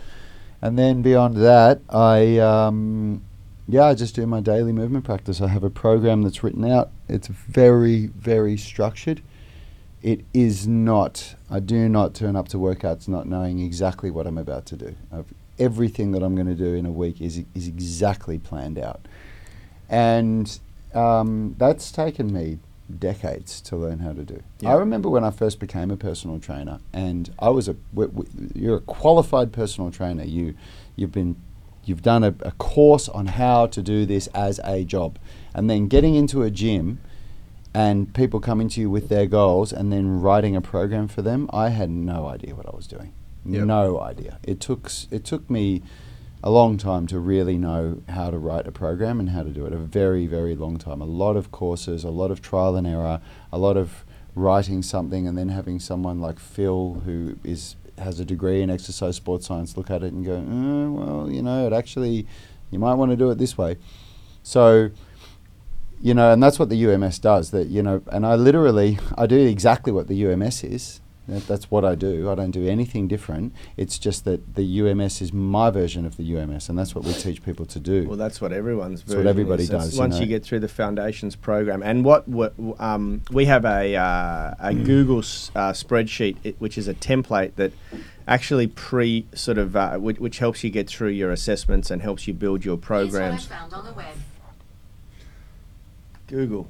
and 0.62 0.78
then 0.78 1.02
beyond 1.02 1.38
that, 1.38 1.80
I 1.90 2.38
um, 2.40 3.24
yeah, 3.68 3.86
I 3.86 3.94
just 3.94 4.16
do 4.16 4.28
my 4.28 4.42
daily 4.42 4.74
movement 4.74 5.06
practice. 5.06 5.40
I 5.40 5.48
have 5.48 5.64
a 5.64 5.70
program 5.70 6.24
that's 6.24 6.44
written 6.44 6.70
out. 6.70 6.92
It's 7.08 7.28
very 7.28 8.08
very 8.08 8.58
structured. 8.58 9.22
It 10.02 10.26
is 10.34 10.68
not. 10.68 11.36
I 11.50 11.60
do 11.60 11.88
not 11.88 12.14
turn 12.14 12.36
up 12.36 12.50
to 12.50 12.58
workouts 12.58 13.08
not 13.08 13.28
knowing 13.28 13.60
exactly 13.60 14.12
what 14.12 14.28
I'm 14.28 14.38
about 14.38 14.66
to 14.68 14.76
do. 14.76 14.96
I've, 15.14 15.34
everything 15.60 16.12
that 16.12 16.24
I'm 16.24 16.34
going 16.36 16.48
to 16.48 16.56
do 16.56 16.74
in 16.74 16.86
a 16.86 16.92
week 16.92 17.22
is 17.22 17.44
is 17.56 17.68
exactly 17.68 18.38
planned 18.38 18.78
out, 18.78 19.08
and 19.92 20.60
um, 20.96 21.56
that's 21.60 21.92
taken 21.92 22.34
me 22.34 22.58
decades 23.00 23.62
to 23.62 23.76
learn 23.76 24.00
how 24.00 24.14
to 24.14 24.24
do. 24.24 24.42
Yeah. 24.60 24.72
I 24.72 24.74
remember 24.74 25.10
when 25.10 25.24
I 25.24 25.32
first 25.32 25.60
became 25.60 25.92
a 25.92 25.98
personal 25.98 26.40
trainer, 26.40 26.80
and 26.92 27.34
I 27.40 27.50
was 27.50 27.68
a 27.68 27.74
w- 27.94 28.10
w- 28.10 28.50
you're 28.56 28.78
a 28.78 28.82
qualified 28.82 29.54
personal 29.54 29.92
trainer. 29.92 30.24
You 30.24 30.56
you've 30.96 31.12
been 31.12 31.36
you've 31.86 32.02
done 32.02 32.24
a, 32.24 32.34
a 32.42 32.52
course 32.52 33.08
on 33.10 33.28
how 33.28 33.68
to 33.68 33.82
do 33.82 34.06
this 34.06 34.28
as 34.28 34.60
a 34.64 34.84
job, 34.84 35.20
and 35.54 35.70
then 35.70 35.88
getting 35.88 36.16
into 36.16 36.42
a 36.42 36.50
gym 36.50 37.00
and 37.74 38.14
people 38.14 38.40
coming 38.40 38.68
to 38.70 38.82
you 38.82 38.90
with 38.90 39.08
their 39.10 39.26
goals 39.26 39.72
and 39.72 39.92
then 39.94 40.22
writing 40.22 40.56
a 40.56 40.62
program 40.62 41.08
for 41.08 41.22
them. 41.22 41.50
I 41.54 41.70
had 41.70 41.90
no 41.90 42.28
idea 42.28 42.54
what 42.54 42.68
I 42.68 42.76
was 42.76 42.88
doing. 42.88 43.14
Yep. 43.46 43.66
No 43.66 44.00
idea. 44.00 44.40
It 44.44 44.60
took 44.60 44.92
it 45.10 45.24
took 45.26 45.50
me 45.50 45.82
a 46.44 46.50
long 46.50 46.78
time 46.78 47.06
to 47.08 47.20
really 47.20 47.58
know 47.58 48.02
how 48.10 48.32
to 48.32 48.38
write 48.38 48.68
a 48.68 48.72
program 48.72 49.20
and 49.20 49.30
how 49.30 49.44
to 49.44 49.50
do 49.50 49.66
it. 49.66 49.74
A 49.74 49.78
very, 49.78 50.26
very 50.26 50.56
long 50.56 50.78
time. 50.78 51.02
A 51.02 51.06
lot 51.06 51.36
of 51.36 51.52
courses, 51.52 52.04
a 52.04 52.10
lot 52.10 52.32
of 52.32 52.42
trial 52.42 52.76
and 52.76 52.88
error, 52.88 53.22
a 53.52 53.58
lot 53.58 53.78
of 53.78 54.04
writing 54.34 54.82
something 54.82 55.28
and 55.28 55.38
then 55.38 55.50
having 55.50 55.80
someone 55.80 56.20
like 56.20 56.40
Phil 56.40 57.02
who 57.06 57.38
is 57.44 57.76
has 57.98 58.20
a 58.20 58.26
degree 58.26 58.62
in 58.62 58.70
exercise 58.70 59.16
sports 59.18 59.46
science 59.46 59.78
look 59.78 59.92
at 59.92 60.02
it 60.02 60.14
and 60.14 60.26
go, 60.26 60.38
"Uh, 60.38 60.90
well, 60.90 61.32
you 61.32 61.42
know, 61.42 61.68
it 61.68 61.74
actually 61.74 62.26
you 62.72 62.80
might 62.80 62.96
want 62.96 63.12
to 63.12 63.18
do 63.18 63.30
it 63.30 63.38
this 63.38 63.58
way. 63.58 63.78
So 64.42 64.90
you 66.02 66.16
know, 66.16 66.32
and 66.32 66.42
that's 66.42 66.58
what 66.58 66.70
the 66.70 66.86
UMS 66.86 67.20
does. 67.20 67.52
That 67.52 67.68
you 67.68 67.84
know, 67.84 68.02
and 68.12 68.26
I 68.26 68.36
literally 68.36 68.98
I 69.18 69.28
do 69.28 69.38
exactly 69.38 69.94
what 69.94 70.08
the 70.08 70.26
UMS 70.26 70.64
is. 70.64 71.01
That, 71.28 71.48
that's 71.48 71.70
what 71.70 71.86
I 71.86 71.94
do. 71.96 72.30
I 72.32 72.36
don't 72.36 72.52
do 72.52 72.68
anything 72.68 73.08
different. 73.08 73.54
It's 73.78 74.00
just 74.00 74.26
that 74.26 74.56
the 74.56 74.82
UMS 74.82 75.22
is 75.22 75.32
my 75.32 75.70
version 75.70 76.06
of 76.06 76.18
the 76.18 76.36
UMS, 76.36 76.68
and 76.68 76.78
that's 76.78 76.96
what 76.96 77.04
we 77.04 77.14
teach 77.14 77.44
people 77.44 77.66
to 77.68 77.80
do. 77.80 78.08
Well, 78.08 78.18
that's 78.18 78.42
what 78.42 78.52
everyone's. 78.52 79.04
That's 79.04 79.16
what 79.16 79.28
everybody 79.28 79.64
is. 79.64 79.70
That's 79.70 79.86
does, 79.86 79.94
you 79.96 80.00
Once 80.00 80.16
know. 80.16 80.22
you 80.22 80.28
get 80.28 80.44
through 80.44 80.62
the 80.62 80.68
foundations 80.68 81.36
program, 81.36 81.84
and 81.84 82.04
what, 82.04 82.28
what 82.28 82.54
um, 82.80 83.22
we 83.32 83.46
have 83.46 83.66
a 83.66 83.96
uh, 83.96 84.56
a 84.60 84.74
Google 84.74 85.20
s- 85.20 85.52
uh, 85.56 85.72
spreadsheet, 85.74 86.38
it, 86.44 86.56
which 86.60 86.76
is 86.78 86.88
a 86.88 86.96
template 86.96 87.54
that 87.56 87.72
actually 88.28 88.66
pre 88.68 89.26
sort 89.36 89.60
of 89.60 89.76
uh, 89.76 89.98
which, 89.98 90.18
which 90.20 90.40
helps 90.40 90.64
you 90.64 90.72
get 90.72 90.90
through 90.90 91.10
your 91.10 91.32
assessments 91.32 91.92
and 91.92 92.02
helps 92.02 92.28
you 92.28 92.34
build 92.34 92.66
your 92.66 92.78
Here's 92.78 92.90
what 92.90 92.98
I 92.98 93.00
programs. 93.04 93.46
found 93.46 93.74
on 93.74 93.86
the 93.86 93.94
web. 93.94 94.16
Google, 96.28 96.68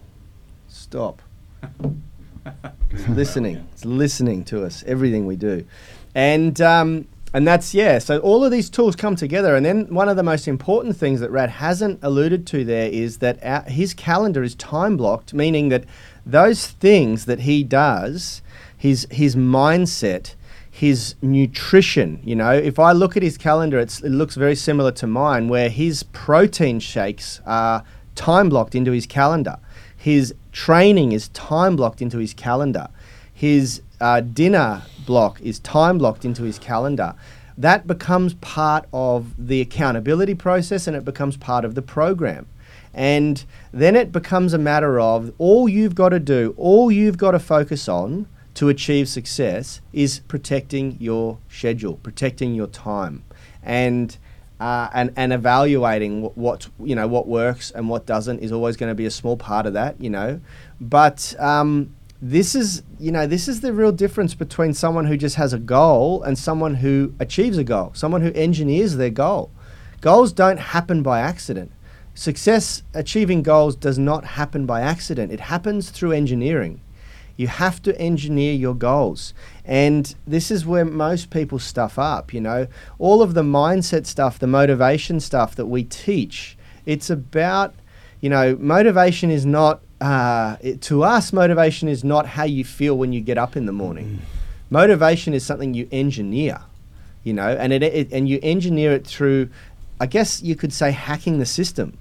stop. 0.68 1.22
It's 2.92 3.08
listening. 3.08 3.68
It's 3.74 3.86
listening 3.86 4.44
to 4.46 4.66
us, 4.66 4.84
everything 4.86 5.26
we 5.26 5.36
do. 5.36 5.66
And 6.14 6.60
um, 6.60 7.08
and 7.34 7.48
that's 7.48 7.74
yeah, 7.74 8.00
so 8.00 8.20
all 8.20 8.44
of 8.44 8.52
these 8.52 8.70
tools 8.70 8.96
come 8.96 9.16
together 9.16 9.56
and 9.56 9.66
then 9.66 9.86
one 9.94 10.10
of 10.10 10.18
the 10.18 10.24
most 10.24 10.48
important 10.48 10.98
things 10.98 11.22
that 11.22 11.32
Rad 11.32 11.50
hasn't 11.50 12.00
alluded 12.02 12.46
to 12.48 12.66
there 12.66 12.90
is 12.90 13.20
that 13.20 13.42
our, 13.44 13.62
his 13.64 13.94
calendar 13.94 14.44
is 14.44 14.54
time 14.56 14.98
blocked, 14.98 15.34
meaning 15.34 15.70
that 15.70 15.86
those 16.26 16.68
things 16.68 17.26
that 17.26 17.42
he 17.42 17.64
does, 17.64 18.42
his 18.78 19.08
his 19.10 19.38
mindset, 19.38 20.36
his 20.70 21.16
nutrition, 21.22 22.20
you 22.24 22.36
know, 22.36 22.52
if 22.52 22.80
I 22.80 22.92
look 22.92 23.16
at 23.16 23.24
his 23.24 23.38
calendar, 23.38 23.80
it 23.80 24.02
looks 24.04 24.36
very 24.36 24.56
similar 24.56 24.92
to 24.94 25.08
mine 25.08 25.48
where 25.48 25.70
his 25.70 26.04
protein 26.04 26.82
shakes 26.82 27.40
are 27.46 27.84
time 28.16 28.50
blocked 28.50 28.76
into 28.76 28.92
his 28.92 29.06
calendar. 29.06 29.58
His 30.02 30.34
training 30.52 31.12
is 31.12 31.28
time 31.28 31.76
blocked 31.76 32.02
into 32.02 32.18
his 32.18 32.34
calendar. 32.34 32.88
His 33.32 33.84
uh, 34.00 34.22
dinner 34.22 34.82
block 35.06 35.40
is 35.42 35.60
time 35.60 36.00
blocked 36.00 36.26
into 36.26 36.42
his 36.42 36.58
calendar. 36.58 37.14
That 37.56 37.86
becomes 37.86 38.34
part 38.34 38.88
of 38.92 39.36
the 39.38 39.62
accountability 39.62 40.34
process 40.34 40.88
and 40.88 40.98
it 40.98 41.06
becomes 41.06 41.38
part 41.38 41.66
of 41.66 41.76
the 41.76 41.84
program. 41.84 42.48
And 42.96 43.46
then 43.72 43.96
it 43.96 44.12
becomes 44.12 44.56
a 44.56 44.58
matter 44.58 45.00
of 45.00 45.32
all 45.38 45.70
you've 45.70 45.94
got 45.94 46.10
to 46.10 46.20
do, 46.20 46.56
all 46.58 46.92
you've 46.92 47.20
got 47.20 47.32
to 47.32 47.40
focus 47.40 47.88
on 47.88 48.26
to 48.56 48.70
achieve 48.70 49.08
success 49.08 49.82
is 49.94 50.22
protecting 50.28 50.98
your 51.00 51.38
schedule, 51.48 51.98
protecting 51.98 52.56
your 52.56 52.66
time. 52.66 53.24
And 53.62 54.18
uh, 54.62 54.88
and 54.94 55.12
and 55.16 55.34
evaluating 55.34 56.22
what, 56.22 56.38
what 56.38 56.70
you 56.84 56.96
know 56.96 57.08
what 57.08 57.28
works 57.28 57.72
and 57.72 57.90
what 57.90 58.06
doesn't 58.06 58.40
is 58.40 58.52
always 58.52 58.78
going 58.78 58.92
to 58.92 58.96
be 58.96 59.08
a 59.08 59.12
small 59.12 59.36
part 59.36 59.66
of 59.66 59.74
that, 59.74 60.00
you 60.00 60.10
know. 60.10 60.40
But 60.80 61.36
um, 61.40 61.96
this 62.22 62.54
is 62.54 62.84
you 63.00 63.12
know 63.12 63.26
this 63.26 63.48
is 63.48 63.62
the 63.62 63.74
real 63.74 63.92
difference 63.92 64.36
between 64.36 64.76
someone 64.76 65.06
who 65.06 65.18
just 65.18 65.36
has 65.38 65.52
a 65.52 65.58
goal 65.58 66.22
and 66.22 66.38
someone 66.38 66.76
who 66.76 67.12
achieves 67.20 67.58
a 67.58 67.64
goal, 67.64 67.92
someone 67.96 68.22
who 68.22 68.32
engineers 68.34 68.98
their 68.98 69.10
goal. 69.10 69.50
Goals 70.00 70.32
don't 70.32 70.60
happen 70.60 71.02
by 71.02 71.22
accident. 71.22 71.72
Success 72.14 72.84
achieving 72.94 73.42
goals 73.42 73.76
does 73.76 73.98
not 73.98 74.26
happen 74.26 74.68
by 74.68 74.82
accident. 74.82 75.32
It 75.32 75.40
happens 75.40 75.90
through 75.90 76.12
engineering. 76.12 76.82
You 77.42 77.48
have 77.48 77.82
to 77.82 78.00
engineer 78.00 78.54
your 78.54 78.76
goals. 78.76 79.34
And 79.66 80.14
this 80.28 80.52
is 80.52 80.64
where 80.64 80.86
most 80.86 81.32
people 81.32 81.58
stuff 81.58 81.98
up, 81.98 82.36
you 82.36 82.40
know. 82.40 82.68
All 83.00 83.24
of 83.24 83.34
the 83.34 83.42
mindset 83.42 84.06
stuff, 84.06 84.38
the 84.38 84.46
motivation 84.46 85.20
stuff 85.20 85.56
that 85.56 85.66
we 85.66 85.84
teach, 85.84 86.56
it's 86.86 87.10
about, 87.10 87.74
you 88.20 88.30
know, 88.30 88.56
motivation 88.60 89.32
is 89.32 89.44
not, 89.44 89.82
uh, 90.02 90.58
it, 90.62 90.82
to 90.84 91.04
us, 91.04 91.34
motivation 91.34 91.90
is 91.90 92.04
not 92.04 92.28
how 92.28 92.44
you 92.44 92.64
feel 92.64 92.96
when 92.96 93.12
you 93.12 93.22
get 93.22 93.40
up 93.40 93.58
in 93.58 93.66
the 93.66 93.72
morning. 93.72 94.22
Motivation 94.70 95.34
is 95.34 95.44
something 95.44 95.74
you 95.74 95.88
engineer, 95.92 96.60
you 97.24 97.34
know, 97.34 97.50
and 97.50 97.74
it, 97.74 97.82
it 97.82 98.12
and 98.12 98.30
you 98.30 98.40
engineer 98.44 98.92
it 98.92 99.08
through, 99.08 99.50
I 100.00 100.06
guess 100.06 100.44
you 100.44 100.56
could 100.56 100.74
say, 100.74 100.92
hacking 100.92 101.40
the 101.40 101.48
system. 101.48 101.98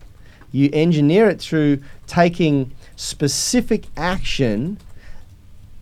You 0.52 0.68
engineer 0.74 1.30
it 1.30 1.40
through 1.40 1.80
taking 2.06 2.72
specific 2.94 3.86
action 3.96 4.76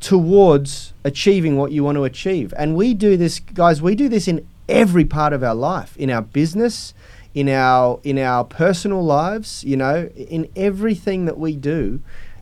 towards 0.00 0.92
achieving 1.04 1.56
what 1.56 1.72
you 1.72 1.84
want 1.84 1.96
to 1.96 2.04
achieve. 2.04 2.54
And 2.56 2.76
we 2.76 2.94
do 2.94 3.16
this, 3.16 3.40
guys, 3.40 3.82
we 3.82 3.94
do 3.94 4.08
this 4.08 4.28
in 4.28 4.46
every 4.68 5.04
part 5.04 5.32
of 5.32 5.42
our 5.42 5.54
life, 5.54 5.96
in 5.96 6.10
our 6.10 6.22
business, 6.22 6.94
in 7.34 7.48
our 7.48 8.00
in 8.04 8.18
our 8.18 8.44
personal 8.44 9.02
lives, 9.02 9.62
you 9.64 9.76
know, 9.76 10.10
in 10.16 10.48
everything 10.56 11.26
that 11.26 11.38
we 11.38 11.54
do, 11.56 12.00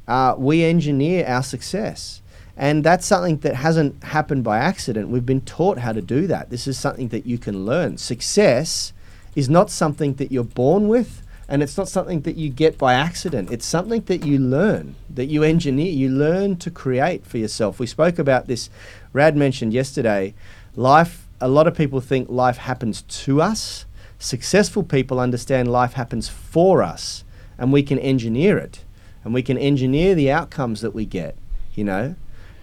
uh, 0.09 0.35
we 0.39 0.65
engineer 0.65 1.27
our 1.27 1.43
success. 1.43 2.23
And 2.57 2.83
that's 2.83 3.05
something 3.05 3.39
that 3.39 3.57
hasn't 3.57 4.03
happened 4.03 4.43
by 4.43 4.59
accident. 4.59 5.11
We've 5.11 5.27
been 5.27 5.43
taught 5.43 5.79
how 5.79 5.93
to 5.93 6.01
do 6.01 6.27
that. 6.29 6.49
This 6.49 6.67
is 6.67 6.79
something 6.79 7.09
that 7.09 7.27
you 7.27 7.37
can 7.37 7.67
learn. 7.67 7.99
Success 7.99 8.95
is 9.35 9.51
not 9.51 9.71
something 9.71 10.15
that 10.15 10.33
you're 10.33 10.45
born 10.45 10.89
with, 10.89 11.23
and 11.49 11.63
it's 11.63 11.77
not 11.79 11.89
something 11.89 12.23
that 12.23 12.37
you 12.37 12.49
get 12.49 12.77
by 12.77 12.95
accident. 12.95 13.51
It's 13.53 13.67
something 13.67 14.03
that 14.03 14.25
you 14.25 14.39
learn, 14.39 14.97
that 15.09 15.27
you 15.27 15.43
engineer, 15.43 15.93
you 15.93 16.09
learn 16.09 16.57
to 16.57 16.71
create 16.71 17.25
for 17.27 17.39
yourself. 17.39 17.79
We 17.79 17.87
spoke 17.87 18.19
about 18.19 18.47
this. 18.49 18.69
Rad 19.13 19.37
mentioned 19.37 19.73
yesterday 19.73 20.35
life, 20.75 21.27
a 21.41 21.49
lot 21.49 21.67
of 21.67 21.75
people 21.77 22.01
think 22.01 22.29
life 22.29 22.57
happens 22.59 23.03
to 23.03 23.41
us. 23.41 23.85
Successful 24.19 24.83
people 24.83 25.21
understand 25.21 25.71
life 25.71 25.93
happens 25.95 26.29
for 26.29 26.83
us, 26.83 27.23
and 27.59 27.73
we 27.73 27.83
can 27.83 27.99
engineer 27.99 28.57
it, 28.59 28.83
and 29.25 29.33
we 29.35 29.43
can 29.43 29.59
engineer 29.59 30.15
the 30.15 30.31
outcomes 30.31 30.81
that 30.81 30.95
we 30.95 31.05
get, 31.05 31.37
you 31.75 31.85
know. 31.85 32.15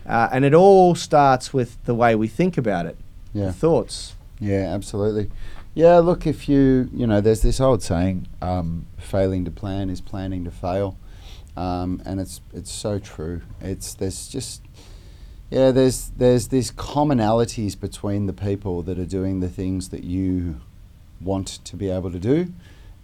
Uh, 0.05 0.27
and 0.31 0.43
it 0.43 0.53
all 0.53 0.95
starts 0.95 1.53
with 1.53 1.77
the 1.85 1.93
way 1.93 2.15
we 2.15 2.27
think 2.27 2.57
about 2.57 2.85
it, 2.87 2.97
Yeah. 3.33 3.45
the 3.47 3.53
thoughts. 3.53 4.15
Yeah, 4.39 4.73
absolutely. 4.73 5.29
Yeah, 5.75 5.97
look, 5.99 6.27
if 6.27 6.47
you, 6.47 6.89
you 6.93 7.07
know, 7.07 7.19
there's 7.19 7.41
this 7.41 7.59
old 7.59 7.81
saying, 7.81 8.27
um, 8.41 8.85
failing 8.97 9.43
to 9.45 9.51
plan 9.51 9.89
is 9.89 10.01
planning 10.01 10.43
to 10.45 10.51
fail. 10.51 10.97
Um, 11.55 12.01
and 12.05 12.19
it's 12.19 12.41
it's 12.51 12.71
so 12.71 12.97
true. 12.97 13.41
It's 13.61 13.93
there's 13.93 14.27
just 14.27 14.63
yeah, 15.51 15.69
there's 15.69 16.09
there's 16.17 16.47
these 16.47 16.71
commonalities 16.71 17.79
between 17.79 18.25
the 18.25 18.33
people 18.33 18.81
that 18.83 18.97
are 18.97 19.05
doing 19.05 19.39
the 19.39 19.49
things 19.49 19.89
that 19.89 20.03
you 20.03 20.61
want 21.21 21.47
to 21.63 21.75
be 21.75 21.89
able 21.89 22.09
to 22.11 22.19
do, 22.19 22.51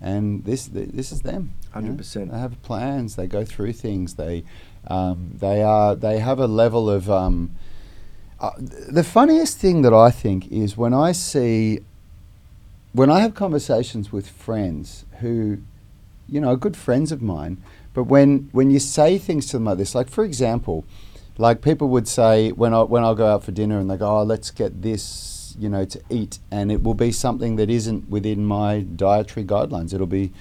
and 0.01 0.45
this 0.45 0.67
th- 0.67 0.89
this 0.93 1.12
is 1.12 1.21
them. 1.21 1.53
you 1.75 1.82
know. 1.82 1.93
100%. 1.93 2.32
They 2.32 2.38
have 2.39 2.62
plans. 2.63 3.15
They 3.17 3.27
go 3.27 3.45
through 3.45 3.73
things. 3.73 4.15
They 4.15 4.43
um, 4.88 5.34
they 5.39 5.62
are 5.62 5.95
they 5.95 6.17
have 6.17 6.39
a 6.39 6.47
level 6.47 6.89
of 6.89 7.10
um, 7.10 7.51
Uh, 8.39 8.51
the 8.60 9.03
funniest 9.03 9.58
thing 9.60 9.82
that 9.84 9.93
I 9.93 10.12
think 10.12 10.47
is 10.51 10.77
when 10.77 10.93
I 10.93 11.12
see, 11.12 11.82
when 12.93 13.10
I 13.10 13.19
have 13.21 13.34
conversations 13.36 14.12
with 14.12 14.28
friends 14.30 15.06
who, 15.19 15.60
you 16.28 16.41
know, 16.41 16.49
are 16.52 16.58
good 16.58 16.75
friends 16.78 17.12
of 17.12 17.21
mine, 17.21 17.62
but 17.93 18.04
when 18.04 18.49
when 18.52 18.69
you 18.71 18.80
say 18.80 19.17
things 19.17 19.45
to 19.47 19.54
them 19.58 19.65
like 19.65 19.78
this, 19.78 19.95
like 19.95 20.10
for 20.10 20.23
example, 20.23 20.86
like 21.38 21.62
people 21.62 21.88
would 21.89 22.08
say 22.08 22.52
when 22.52 22.73
I 22.73 22.82
when 22.84 23.04
I'll 23.04 23.15
go 23.15 23.28
out 23.28 23.43
for 23.43 23.52
dinner 23.52 23.80
and 23.80 23.89
they 23.89 23.97
go, 23.97 24.19
oh, 24.19 24.23
let's 24.23 24.52
get 24.52 24.82
this, 24.82 25.56
you 25.60 25.69
know, 25.69 25.86
to 25.86 26.02
eat, 26.10 26.39
and 26.52 26.71
it 26.71 26.84
will 26.84 26.93
be 26.93 27.12
something 27.12 27.56
that 27.58 27.69
isn't 27.69 28.10
within 28.10 28.45
my 28.45 28.82
dietary 28.82 29.45
guidelines. 29.45 29.93
It'll 29.93 30.08
be 30.08 30.32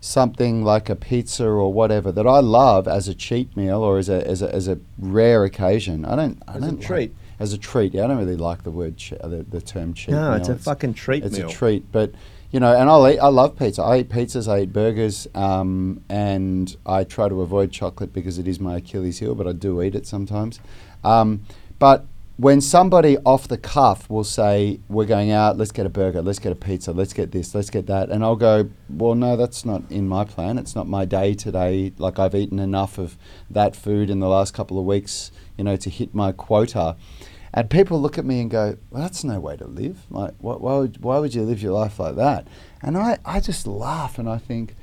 something 0.00 0.62
like 0.62 0.88
a 0.88 0.94
pizza 0.96 1.44
or 1.46 1.72
whatever 1.72 2.12
that 2.12 2.26
I 2.26 2.38
love 2.40 2.86
as 2.86 3.08
a 3.08 3.14
cheat 3.14 3.56
meal 3.56 3.82
or 3.82 3.98
as 3.98 4.08
a 4.08 4.26
as 4.26 4.42
a, 4.42 4.54
as 4.54 4.68
a 4.68 4.78
rare 4.98 5.44
occasion. 5.44 6.04
I 6.04 6.14
don't. 6.16 6.42
I 6.46 6.54
As 6.56 6.60
don't 6.62 6.76
like- 6.78 6.86
treat. 6.86 7.14
As 7.38 7.52
a 7.52 7.58
treat. 7.58 7.94
Yeah, 7.94 8.04
I 8.04 8.06
don't 8.08 8.18
really 8.18 8.36
like 8.36 8.62
the 8.62 8.70
word 8.70 8.96
che- 8.96 9.18
uh, 9.20 9.28
the, 9.28 9.42
the 9.42 9.60
term 9.60 9.94
cheat. 9.94 10.14
No, 10.14 10.32
it's 10.32 10.48
a 10.48 10.56
fucking 10.56 10.94
treat 10.94 11.24
It's 11.24 11.36
meal. 11.38 11.48
a 11.48 11.52
treat, 11.52 11.90
but 11.92 12.12
you 12.50 12.60
know, 12.60 12.74
and 12.74 12.88
I'll 12.88 13.06
eat. 13.08 13.18
I 13.18 13.28
love 13.28 13.58
pizza. 13.58 13.82
I 13.82 13.98
eat 13.98 14.08
pizzas. 14.08 14.48
I 14.48 14.60
eat 14.62 14.72
burgers, 14.72 15.26
um, 15.34 16.02
and 16.08 16.74
I 16.86 17.04
try 17.04 17.28
to 17.28 17.42
avoid 17.42 17.72
chocolate 17.72 18.12
because 18.12 18.38
it 18.38 18.46
is 18.48 18.60
my 18.60 18.76
Achilles 18.76 19.18
heel. 19.18 19.34
But 19.34 19.46
I 19.46 19.52
do 19.52 19.82
eat 19.82 19.94
it 19.94 20.06
sometimes. 20.06 20.60
Um, 21.04 21.42
but 21.78 22.06
when 22.38 22.60
somebody 22.60 23.16
off 23.24 23.48
the 23.48 23.56
cuff 23.58 24.08
will 24.08 24.22
say, 24.24 24.78
"We're 24.88 25.06
going 25.06 25.30
out. 25.32 25.58
Let's 25.58 25.72
get 25.72 25.86
a 25.86 25.88
burger. 25.88 26.22
Let's 26.22 26.38
get 26.38 26.52
a 26.52 26.54
pizza. 26.54 26.92
Let's 26.92 27.12
get 27.12 27.32
this. 27.32 27.54
Let's 27.54 27.68
get 27.70 27.86
that," 27.88 28.10
and 28.10 28.22
I'll 28.22 28.36
go, 28.36 28.68
"Well, 28.88 29.14
no, 29.14 29.36
that's 29.36 29.64
not 29.64 29.82
in 29.90 30.06
my 30.08 30.24
plan. 30.24 30.56
It's 30.56 30.74
not 30.76 30.86
my 30.88 31.04
day 31.04 31.34
today. 31.34 31.92
Like 31.98 32.18
I've 32.18 32.34
eaten 32.34 32.58
enough 32.58 32.96
of 32.96 33.16
that 33.50 33.74
food 33.74 34.08
in 34.08 34.20
the 34.20 34.28
last 34.28 34.54
couple 34.54 34.78
of 34.78 34.84
weeks, 34.84 35.32
you 35.58 35.64
know, 35.64 35.76
to 35.76 35.90
hit 35.90 36.14
my 36.14 36.30
quota." 36.32 36.96
And 37.56 37.70
people 37.70 38.00
look 38.00 38.18
at 38.18 38.24
me 38.26 38.40
and 38.42 38.50
go, 38.50 38.76
well, 38.90 39.02
that's 39.02 39.24
no 39.24 39.40
way 39.40 39.56
to 39.56 39.66
live. 39.66 40.00
Like, 40.10 40.34
why, 40.38 40.54
why, 40.56 40.76
would, 40.78 41.02
why 41.02 41.18
would 41.18 41.34
you 41.34 41.42
live 41.42 41.62
your 41.62 41.72
life 41.72 41.98
like 41.98 42.14
that? 42.16 42.46
And 42.82 42.98
I, 42.98 43.18
I 43.24 43.40
just 43.40 43.66
laugh 43.66 44.18
and 44.18 44.28
I 44.28 44.36
think, 44.36 44.76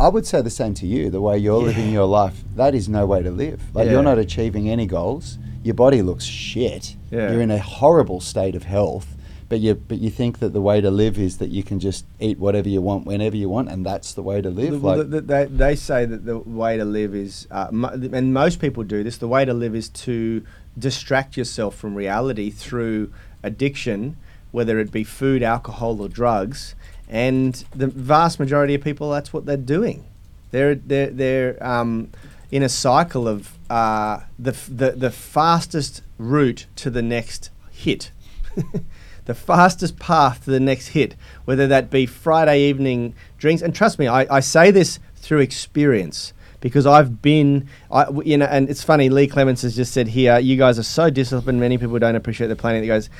I 0.00 0.08
would 0.08 0.26
say 0.26 0.42
the 0.42 0.50
same 0.50 0.74
to 0.74 0.86
you, 0.86 1.10
the 1.10 1.20
way 1.20 1.38
you're 1.38 1.58
living 1.62 1.92
your 1.92 2.06
life. 2.06 2.42
That 2.56 2.74
is 2.74 2.88
no 2.88 3.06
way 3.06 3.22
to 3.22 3.30
live. 3.30 3.60
Like, 3.74 3.86
Yeah. 3.86 3.92
you're 3.92 4.02
not 4.02 4.18
achieving 4.18 4.68
any 4.68 4.86
goals. 4.86 5.38
Your 5.62 5.74
body 5.74 6.02
looks 6.02 6.24
shit. 6.24 6.96
Yeah. 7.10 7.30
You're 7.32 7.40
in 7.42 7.50
a 7.50 7.58
horrible 7.58 8.20
state 8.20 8.54
of 8.56 8.64
health. 8.64 9.14
But 9.48 9.60
you, 9.60 9.74
but 9.76 9.98
you 9.98 10.10
think 10.10 10.40
that 10.40 10.52
the 10.52 10.60
way 10.60 10.80
to 10.82 10.90
live 10.90 11.18
is 11.18 11.38
that 11.38 11.48
you 11.48 11.62
can 11.62 11.80
just 11.80 12.04
eat 12.20 12.38
whatever 12.38 12.68
you 12.68 12.82
want 12.82 13.06
whenever 13.06 13.34
you 13.34 13.48
want, 13.48 13.70
and 13.70 13.84
that's 13.86 14.12
the 14.12 14.22
way 14.22 14.42
to 14.42 14.50
live. 14.50 14.82
Well, 14.82 14.98
like, 14.98 15.08
the- 15.10 15.20
the- 15.20 15.20
they, 15.22 15.44
they 15.46 15.76
say 15.76 16.04
that 16.04 16.26
the 16.26 16.36
way 16.38 16.76
to 16.76 16.84
live 16.84 17.14
is, 17.14 17.48
uh, 17.50 17.68
mo- 17.72 17.88
and 18.12 18.34
most 18.34 18.60
people 18.60 18.82
do 18.82 19.02
this, 19.02 19.16
the 19.16 19.26
way 19.28 19.46
to 19.46 19.54
live 19.54 19.74
is 19.74 19.88
to 19.88 20.44
distract 20.78 21.36
yourself 21.36 21.74
from 21.74 21.94
reality 21.94 22.50
through 22.50 23.12
addiction, 23.42 24.16
whether 24.50 24.78
it 24.78 24.90
be 24.90 25.04
food, 25.04 25.42
alcohol, 25.42 26.00
or 26.00 26.08
drugs. 26.08 26.74
And 27.08 27.54
the 27.74 27.86
vast 27.86 28.38
majority 28.38 28.74
of 28.74 28.82
people, 28.82 29.10
that's 29.10 29.32
what 29.32 29.46
they're 29.46 29.56
doing. 29.56 30.04
They're, 30.50 30.74
they're, 30.74 31.10
they're 31.10 31.66
um, 31.66 32.10
in 32.50 32.62
a 32.62 32.68
cycle 32.68 33.28
of 33.28 33.58
uh, 33.70 34.20
the, 34.38 34.52
the, 34.68 34.92
the 34.92 35.10
fastest 35.10 36.02
route 36.16 36.66
to 36.76 36.90
the 36.90 37.02
next 37.02 37.50
hit. 37.70 38.10
the 39.26 39.34
fastest 39.34 39.98
path 39.98 40.44
to 40.44 40.50
the 40.50 40.60
next 40.60 40.88
hit, 40.88 41.14
whether 41.44 41.66
that 41.66 41.90
be 41.90 42.06
Friday 42.06 42.62
evening 42.62 43.14
drinks. 43.36 43.62
And 43.62 43.74
trust 43.74 43.98
me, 43.98 44.08
I, 44.08 44.36
I 44.36 44.40
say 44.40 44.70
this 44.70 44.98
through 45.16 45.40
experience 45.40 46.32
because 46.60 46.86
I've 46.86 47.22
been, 47.22 47.68
I, 47.90 48.06
you 48.24 48.36
know, 48.36 48.46
and 48.46 48.68
it's 48.68 48.82
funny. 48.82 49.08
Lee 49.08 49.26
Clements 49.26 49.62
has 49.62 49.76
just 49.76 49.92
said 49.92 50.08
here, 50.08 50.38
you 50.38 50.56
guys 50.56 50.78
are 50.78 50.84
so 50.84 51.10
disciplined. 51.10 51.60
Many 51.60 51.78
people 51.78 51.98
don't 51.98 52.16
appreciate 52.16 52.48
the 52.48 52.56
planning 52.56 52.82
that 52.82 52.86
goes 52.88 53.10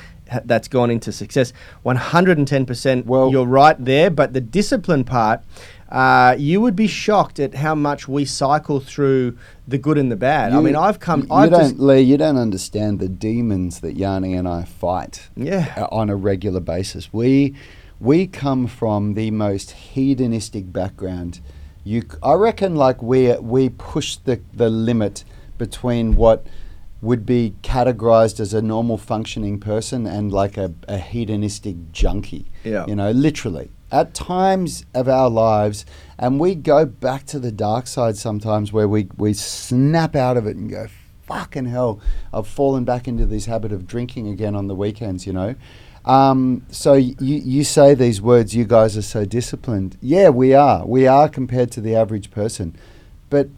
that's 0.45 0.67
gone 0.67 0.91
into 0.91 1.11
success. 1.11 1.53
One 1.83 1.95
hundred 1.95 2.37
and 2.37 2.47
ten 2.47 2.65
percent. 2.65 3.05
Well- 3.05 3.31
you're 3.31 3.45
right 3.45 3.83
there, 3.83 4.09
but 4.09 4.33
the 4.33 4.41
discipline 4.41 5.03
part. 5.03 5.41
Uh, 5.91 6.35
you 6.37 6.61
would 6.61 6.75
be 6.75 6.85
shocked 6.85 7.39
at 7.39 7.55
how 7.55 7.73
much 7.73 8.07
we 8.07 8.23
cycle 8.23 8.79
through 8.79 9.35
the 9.67 9.75
good 9.79 9.97
and 9.97 10.11
the 10.11 10.15
bad. 10.15 10.53
I 10.53 10.59
mean, 10.59 10.75
I've 10.75 10.99
come. 10.99 11.21
You 11.21 11.27
I've 11.31 11.49
don't, 11.49 11.61
just, 11.61 11.79
Lee. 11.79 12.01
You 12.01 12.15
don't 12.15 12.37
understand 12.37 12.99
the 12.99 13.09
demons 13.09 13.79
that 13.79 13.95
Yanni 13.97 14.35
and 14.35 14.47
I 14.47 14.65
fight. 14.65 15.29
Yeah. 15.35 15.73
uh, 15.75 15.87
on 15.91 16.11
a 16.11 16.15
regular 16.15 16.59
basis. 16.59 17.11
We 17.11 17.55
we 17.99 18.27
come 18.27 18.67
from 18.67 19.15
the 19.15 19.31
most 19.31 19.71
hedonistic 19.71 20.71
background. 20.71 21.41
You, 21.83 22.03
I 22.21 22.33
reckon, 22.33 22.75
like 22.75 23.01
we 23.01 23.35
we 23.37 23.69
push 23.69 24.17
the 24.17 24.41
the 24.53 24.69
limit 24.69 25.23
between 25.57 26.15
what 26.15 26.45
would 27.01 27.25
be 27.25 27.55
categorized 27.61 28.39
as 28.39 28.53
a 28.53 28.61
normal 28.61 28.97
functioning 28.97 29.59
person 29.59 30.05
and 30.05 30.31
like 30.31 30.57
a, 30.57 30.73
a 30.87 30.97
hedonistic 30.97 31.91
junkie. 31.91 32.45
Yeah. 32.63 32.85
You 32.87 32.95
know, 32.95 33.11
literally. 33.11 33.71
At 33.91 34.13
times 34.13 34.85
of 34.93 35.07
our 35.07 35.29
lives, 35.29 35.85
and 36.17 36.39
we 36.39 36.55
go 36.55 36.85
back 36.85 37.25
to 37.27 37.39
the 37.39 37.51
dark 37.51 37.87
side 37.87 38.17
sometimes 38.17 38.71
where 38.71 38.87
we, 38.87 39.07
we 39.17 39.33
snap 39.33 40.15
out 40.15 40.37
of 40.37 40.45
it 40.45 40.57
and 40.57 40.69
go, 40.69 40.87
fucking 41.23 41.65
hell, 41.65 41.99
I've 42.33 42.47
fallen 42.47 42.83
back 42.83 43.07
into 43.07 43.25
this 43.25 43.45
habit 43.45 43.71
of 43.71 43.87
drinking 43.87 44.27
again 44.27 44.55
on 44.55 44.67
the 44.67 44.75
weekends, 44.75 45.25
you 45.25 45.33
know. 45.33 45.55
Um, 46.05 46.65
so 46.71 46.93
you, 46.93 47.15
you 47.19 47.63
say 47.63 47.93
these 47.93 48.21
words, 48.21 48.55
you 48.55 48.65
guys 48.65 48.97
are 48.97 49.01
so 49.01 49.25
disciplined. 49.25 49.97
Yeah, 50.01 50.29
we 50.29 50.53
are. 50.53 50.85
We 50.85 51.07
are 51.07 51.29
compared 51.29 51.71
to 51.71 51.81
the 51.81 51.95
average 51.95 52.31
person. 52.31 52.75
But 53.29 53.49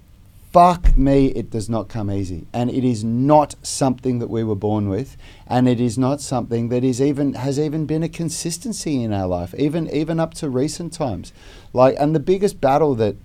fuck 0.51 0.97
me, 0.97 1.27
it 1.27 1.49
does 1.49 1.69
not 1.69 1.87
come 1.87 2.11
easy. 2.11 2.45
And 2.51 2.69
it 2.69 2.83
is 2.83 3.03
not 3.03 3.55
something 3.61 4.19
that 4.19 4.29
we 4.29 4.43
were 4.43 4.55
born 4.55 4.89
with. 4.89 5.15
And 5.47 5.67
it 5.67 5.79
is 5.79 5.97
not 5.97 6.19
something 6.21 6.69
that 6.69 6.83
is 6.83 7.01
even 7.01 7.33
has 7.33 7.59
even 7.59 7.85
been 7.85 8.03
a 8.03 8.09
consistency 8.09 9.01
in 9.03 9.13
our 9.13 9.27
life, 9.27 9.55
even 9.57 9.89
even 9.89 10.19
up 10.19 10.33
to 10.35 10.49
recent 10.49 10.93
times. 10.93 11.31
Like 11.73 11.95
and 11.99 12.13
the 12.13 12.19
biggest 12.19 12.59
battle 12.59 12.95
that 12.95 13.15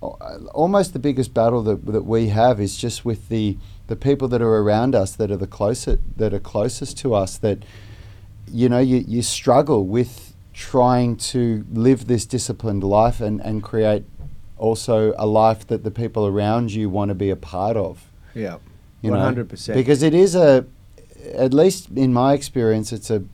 almost 0.00 0.92
the 0.92 0.98
biggest 0.98 1.34
battle 1.34 1.62
that, 1.62 1.84
that 1.86 2.04
we 2.04 2.28
have 2.28 2.60
is 2.60 2.76
just 2.76 3.04
with 3.04 3.28
the 3.28 3.56
the 3.88 3.96
people 3.96 4.28
that 4.28 4.42
are 4.42 4.56
around 4.56 4.94
us 4.94 5.16
that 5.16 5.30
are 5.30 5.36
the 5.36 5.46
closest 5.46 6.00
that 6.16 6.34
are 6.34 6.38
closest 6.38 6.98
to 6.98 7.14
us 7.14 7.38
that 7.38 7.64
you 8.50 8.68
know 8.68 8.78
you, 8.78 9.04
you 9.06 9.22
struggle 9.22 9.86
with 9.86 10.34
trying 10.52 11.16
to 11.16 11.64
live 11.72 12.06
this 12.06 12.26
disciplined 12.26 12.82
life 12.82 13.20
and, 13.20 13.40
and 13.40 13.62
create 13.62 14.04
also 14.56 15.14
a 15.16 15.26
life 15.26 15.66
that 15.68 15.84
the 15.84 15.90
people 15.90 16.26
around 16.26 16.72
you 16.72 16.90
want 16.90 17.10
to 17.10 17.14
be 17.14 17.30
a 17.30 17.36
part 17.36 17.76
of. 17.76 18.10
Yeah, 18.34 18.58
you 19.02 19.12
hundred 19.12 19.48
percent. 19.48 19.76
because 19.76 20.02
it 20.02 20.14
is 20.14 20.34
a 20.34 20.66
at 21.34 21.52
least 21.52 21.88
in 21.96 22.12
my 22.12 22.32
experience 22.32 22.92
it's 22.92 23.10
a 23.10 23.24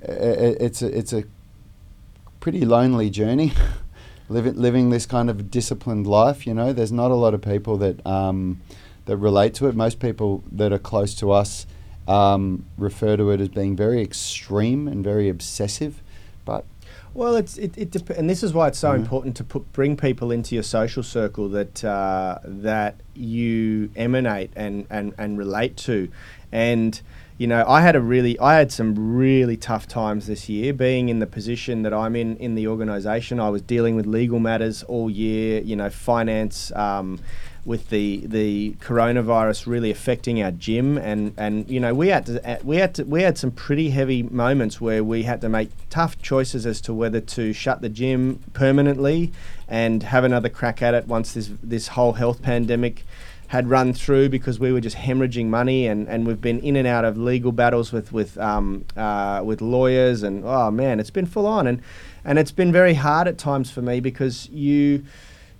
it's 0.00 0.82
a 0.82 0.98
it's 0.98 1.12
a 1.12 1.24
pretty 2.40 2.64
lonely 2.64 3.08
journey 3.08 3.52
living 4.28 4.54
living 4.54 4.90
this 4.90 5.06
kind 5.06 5.30
of 5.30 5.50
disciplined 5.50 6.06
life 6.06 6.46
you 6.46 6.54
know? 6.54 6.72
There's 6.72 6.92
not 6.92 7.10
a 7.10 7.14
lot 7.14 7.34
of 7.34 7.42
people 7.42 7.76
that 7.78 8.04
um, 8.06 8.60
that 9.06 9.16
relate 9.16 9.54
to 9.54 9.66
it. 9.66 9.74
Most 9.74 9.98
people 9.98 10.44
that 10.52 10.72
are 10.72 10.78
close 10.78 11.14
to 11.16 11.32
us 11.32 11.66
um, 12.12 12.64
refer 12.76 13.16
to 13.16 13.30
it 13.30 13.40
as 13.40 13.48
being 13.48 13.74
very 13.76 14.00
extreme 14.02 14.86
and 14.88 15.02
very 15.04 15.28
obsessive 15.28 16.02
but 16.44 16.64
Well, 17.14 17.36
it's 17.36 17.58
it, 17.58 17.76
it 17.76 17.90
dep- 17.90 18.10
and 18.18 18.28
this 18.28 18.42
is 18.42 18.52
why 18.54 18.68
it's 18.68 18.78
so 18.78 18.90
Mhm. 18.92 18.96
important 19.02 19.36
to 19.36 19.44
put 19.44 19.62
bring 19.72 19.96
people 19.96 20.30
into 20.36 20.54
your 20.56 20.64
social 20.64 21.02
circle 21.02 21.48
that 21.50 21.84
uh, 21.84 22.38
that 22.44 22.94
you 23.14 23.90
emanate 23.96 24.50
and, 24.56 24.86
and 24.90 25.12
and 25.18 25.38
relate 25.38 25.76
to, 25.88 26.08
and 26.50 27.00
you 27.38 27.46
know 27.46 27.64
I 27.68 27.82
had 27.82 27.94
a 27.96 28.00
really 28.00 28.38
I 28.38 28.54
had 28.60 28.72
some 28.72 28.94
really 29.16 29.56
tough 29.58 29.86
times 29.86 30.26
this 30.26 30.48
year 30.48 30.72
being 30.72 31.08
in 31.10 31.18
the 31.20 31.26
position 31.26 31.82
that 31.82 31.92
I'm 31.92 32.16
in 32.16 32.36
in 32.38 32.54
the 32.56 32.66
organisation. 32.66 33.38
I 33.38 33.50
was 33.50 33.62
dealing 33.62 33.94
with 33.94 34.06
legal 34.06 34.40
matters 34.40 34.82
all 34.84 35.08
year, 35.10 35.60
you 35.62 35.76
know, 35.76 35.90
finance. 35.90 36.72
Um, 36.74 37.18
with 37.64 37.90
the 37.90 38.22
the 38.26 38.72
coronavirus 38.80 39.66
really 39.66 39.90
affecting 39.90 40.42
our 40.42 40.50
gym. 40.50 40.98
And 40.98 41.34
and 41.36 41.68
you 41.70 41.80
know 41.80 41.94
we 41.94 42.08
had 42.08 42.26
to 42.26 42.60
we 42.64 42.76
had 42.76 42.94
to 42.96 43.04
we 43.04 43.22
had 43.22 43.38
some 43.38 43.50
pretty 43.50 43.90
heavy 43.90 44.22
moments 44.22 44.80
where 44.80 45.04
we 45.04 45.22
had 45.22 45.40
to 45.42 45.48
make 45.48 45.70
tough 45.90 46.20
choices 46.20 46.66
as 46.66 46.80
to 46.82 46.94
whether 46.94 47.20
to 47.20 47.52
shut 47.52 47.80
the 47.80 47.88
gym 47.88 48.40
permanently 48.52 49.32
and 49.68 50.02
have 50.02 50.24
another 50.24 50.48
crack 50.48 50.82
at 50.82 50.94
it 50.94 51.06
once 51.06 51.32
this 51.32 51.50
this 51.62 51.88
whole 51.88 52.14
health 52.14 52.42
pandemic 52.42 53.04
had 53.52 53.68
run 53.68 53.92
through 53.92 54.30
because 54.30 54.58
we 54.58 54.72
were 54.72 54.80
just 54.80 54.96
hemorrhaging 54.96 55.44
money 55.44 55.86
and, 55.86 56.08
and 56.08 56.26
we've 56.26 56.40
been 56.40 56.58
in 56.60 56.74
and 56.74 56.88
out 56.88 57.04
of 57.04 57.18
legal 57.18 57.52
battles 57.52 57.92
with 57.92 58.10
with 58.10 58.38
um, 58.38 58.82
uh, 58.96 59.42
with 59.44 59.60
lawyers 59.60 60.22
and 60.22 60.42
oh 60.46 60.70
man 60.70 60.98
it's 60.98 61.10
been 61.10 61.26
full 61.26 61.46
on. 61.46 61.66
And 61.66 61.82
and 62.24 62.38
it's 62.38 62.52
been 62.52 62.72
very 62.72 62.94
hard 62.94 63.28
at 63.28 63.36
times 63.38 63.70
for 63.70 63.82
me 63.82 64.00
because 64.00 64.48
you 64.48 65.04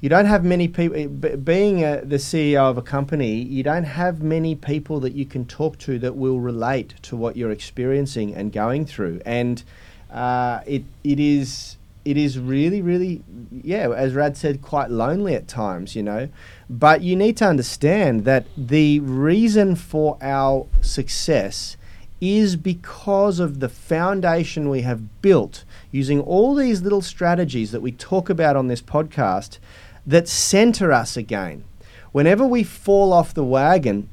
you 0.03 0.09
don't 0.11 0.27
have 0.27 0.45
many 0.45 0.69
people 0.69 1.09
being 1.09 1.83
a, 1.83 2.05
the 2.05 2.17
CEO 2.17 2.69
of 2.69 2.77
a 2.77 2.83
company 2.83 3.37
you 3.37 3.62
don't 3.62 3.85
have 3.85 4.21
many 4.23 4.55
people 4.55 5.01
that 5.01 5.15
you 5.15 5.25
can 5.25 5.47
talk 5.47 5.79
to 5.79 5.99
that 5.99 6.15
will 6.15 6.41
relate 6.41 6.95
to 7.03 7.17
what 7.17 7.37
you're 7.37 7.53
experiencing 7.53 8.35
and 8.35 8.53
going 8.53 8.85
through 8.85 9.21
and 9.25 9.62
uh, 10.11 10.61
it 10.67 10.85
it 11.03 11.19
is 11.19 11.79
it 12.05 12.17
is 12.17 12.38
really, 12.38 12.83
really, 12.83 13.23
yeah, 13.51 13.91
as 13.91 14.15
Rad 14.15 14.37
said, 14.37 14.61
quite 14.61 14.91
lonely 14.91 15.35
at 15.35 15.47
times, 15.47 15.95
you 15.95 16.03
know. 16.03 16.29
But 16.69 17.03
you 17.03 17.15
need 17.15 17.37
to 17.37 17.47
understand 17.47 18.25
that 18.25 18.47
the 18.57 19.01
reason 19.01 19.77
for 19.77 20.19
our 20.21 20.67
success 20.81 21.77
is 22.21 22.57
because 22.57 23.41
of 23.41 23.61
the 23.61 23.69
foundation 23.69 24.69
we 24.69 24.83
have 24.83 25.23
built 25.23 25.65
using 25.91 26.21
all 26.21 26.55
these 26.55 26.81
little 26.83 27.03
strategies 27.03 27.73
that 27.73 27.83
we 27.83 27.93
talk 27.93 28.31
about 28.31 28.57
on 28.57 28.69
this 28.69 28.81
podcast 28.81 29.59
that 30.07 30.29
center 30.29 30.93
us 30.93 31.17
again. 31.17 31.65
Whenever 32.12 32.47
we 32.47 32.62
fall 32.62 33.12
off 33.12 33.33
the 33.33 33.45
wagon, 33.45 34.09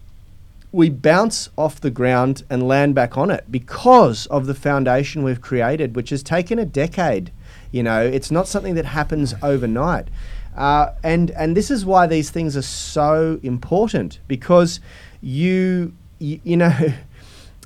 we 0.72 0.90
bounce 0.90 1.50
off 1.58 1.82
the 1.82 1.90
ground 1.90 2.44
and 2.50 2.68
land 2.68 2.94
back 2.96 3.18
on 3.18 3.32
it 3.32 3.46
because 3.50 4.28
of 4.28 4.46
the 4.46 4.54
foundation 4.54 5.24
we've 5.24 5.42
created, 5.42 5.96
which 5.96 6.12
has 6.12 6.22
taken 6.22 6.60
a 6.60 6.66
decade. 6.66 7.32
You 7.72 7.84
know, 7.84 8.02
it's 8.02 8.32
not 8.32 8.48
something 8.48 8.76
that 8.76 8.86
happens 8.86 9.34
overnight. 9.42 10.08
Uh, 10.56 10.94
and 11.04 11.32
and 11.32 11.56
this 11.56 11.72
is 11.72 11.86
why 11.86 12.06
these 12.06 12.30
things 12.30 12.58
are 12.58 12.62
so 12.62 13.40
important 13.44 14.20
because 14.28 14.80
you 15.22 15.94
you, 16.20 16.40
you 16.44 16.58
know 16.58 16.70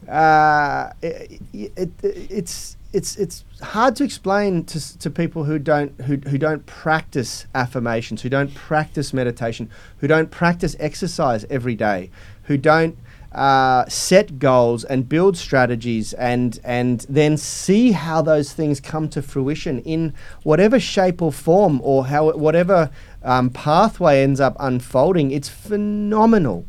uh, 0.10 0.92
it, 1.02 1.42
it, 1.54 1.92
it's 2.04 2.78
it's 2.94 3.16
it's 3.18 3.44
hard 3.62 3.96
to 3.96 4.04
explain 4.04 4.64
to, 4.66 5.00
to 5.00 5.10
people 5.10 5.44
who 5.46 5.58
don't 5.58 6.00
who, 6.02 6.18
who 6.18 6.38
don't 6.38 6.66
practice 6.66 7.48
affirmations, 7.56 8.22
who 8.22 8.30
don't 8.30 8.54
practice 8.54 9.14
meditation, 9.14 9.70
who 9.98 10.08
don't 10.08 10.30
practice 10.30 10.76
exercise 10.80 11.46
every 11.50 11.76
day, 11.76 12.12
who 12.44 12.58
don't 12.58 12.98
uh, 13.34 13.84
set 13.88 14.38
goals 14.38 14.84
and 14.84 15.10
build 15.10 15.36
strategies 15.36 16.14
and 16.14 16.60
and 16.64 17.08
then 17.10 17.36
see 17.36 17.92
how 17.92 18.22
those 18.22 18.54
things 18.54 18.80
come 18.80 19.10
to 19.10 19.24
fruition 19.24 19.80
in 19.80 20.14
whatever 20.44 20.80
shape 20.80 21.20
or 21.20 21.32
form 21.32 21.82
or 21.84 22.06
how 22.06 22.32
whatever 22.34 22.92
um, 23.24 23.50
pathway 23.50 24.22
ends 24.22 24.40
up 24.40 24.56
unfolding. 24.60 25.32
It's 25.32 25.50
phenomenal 25.50 26.68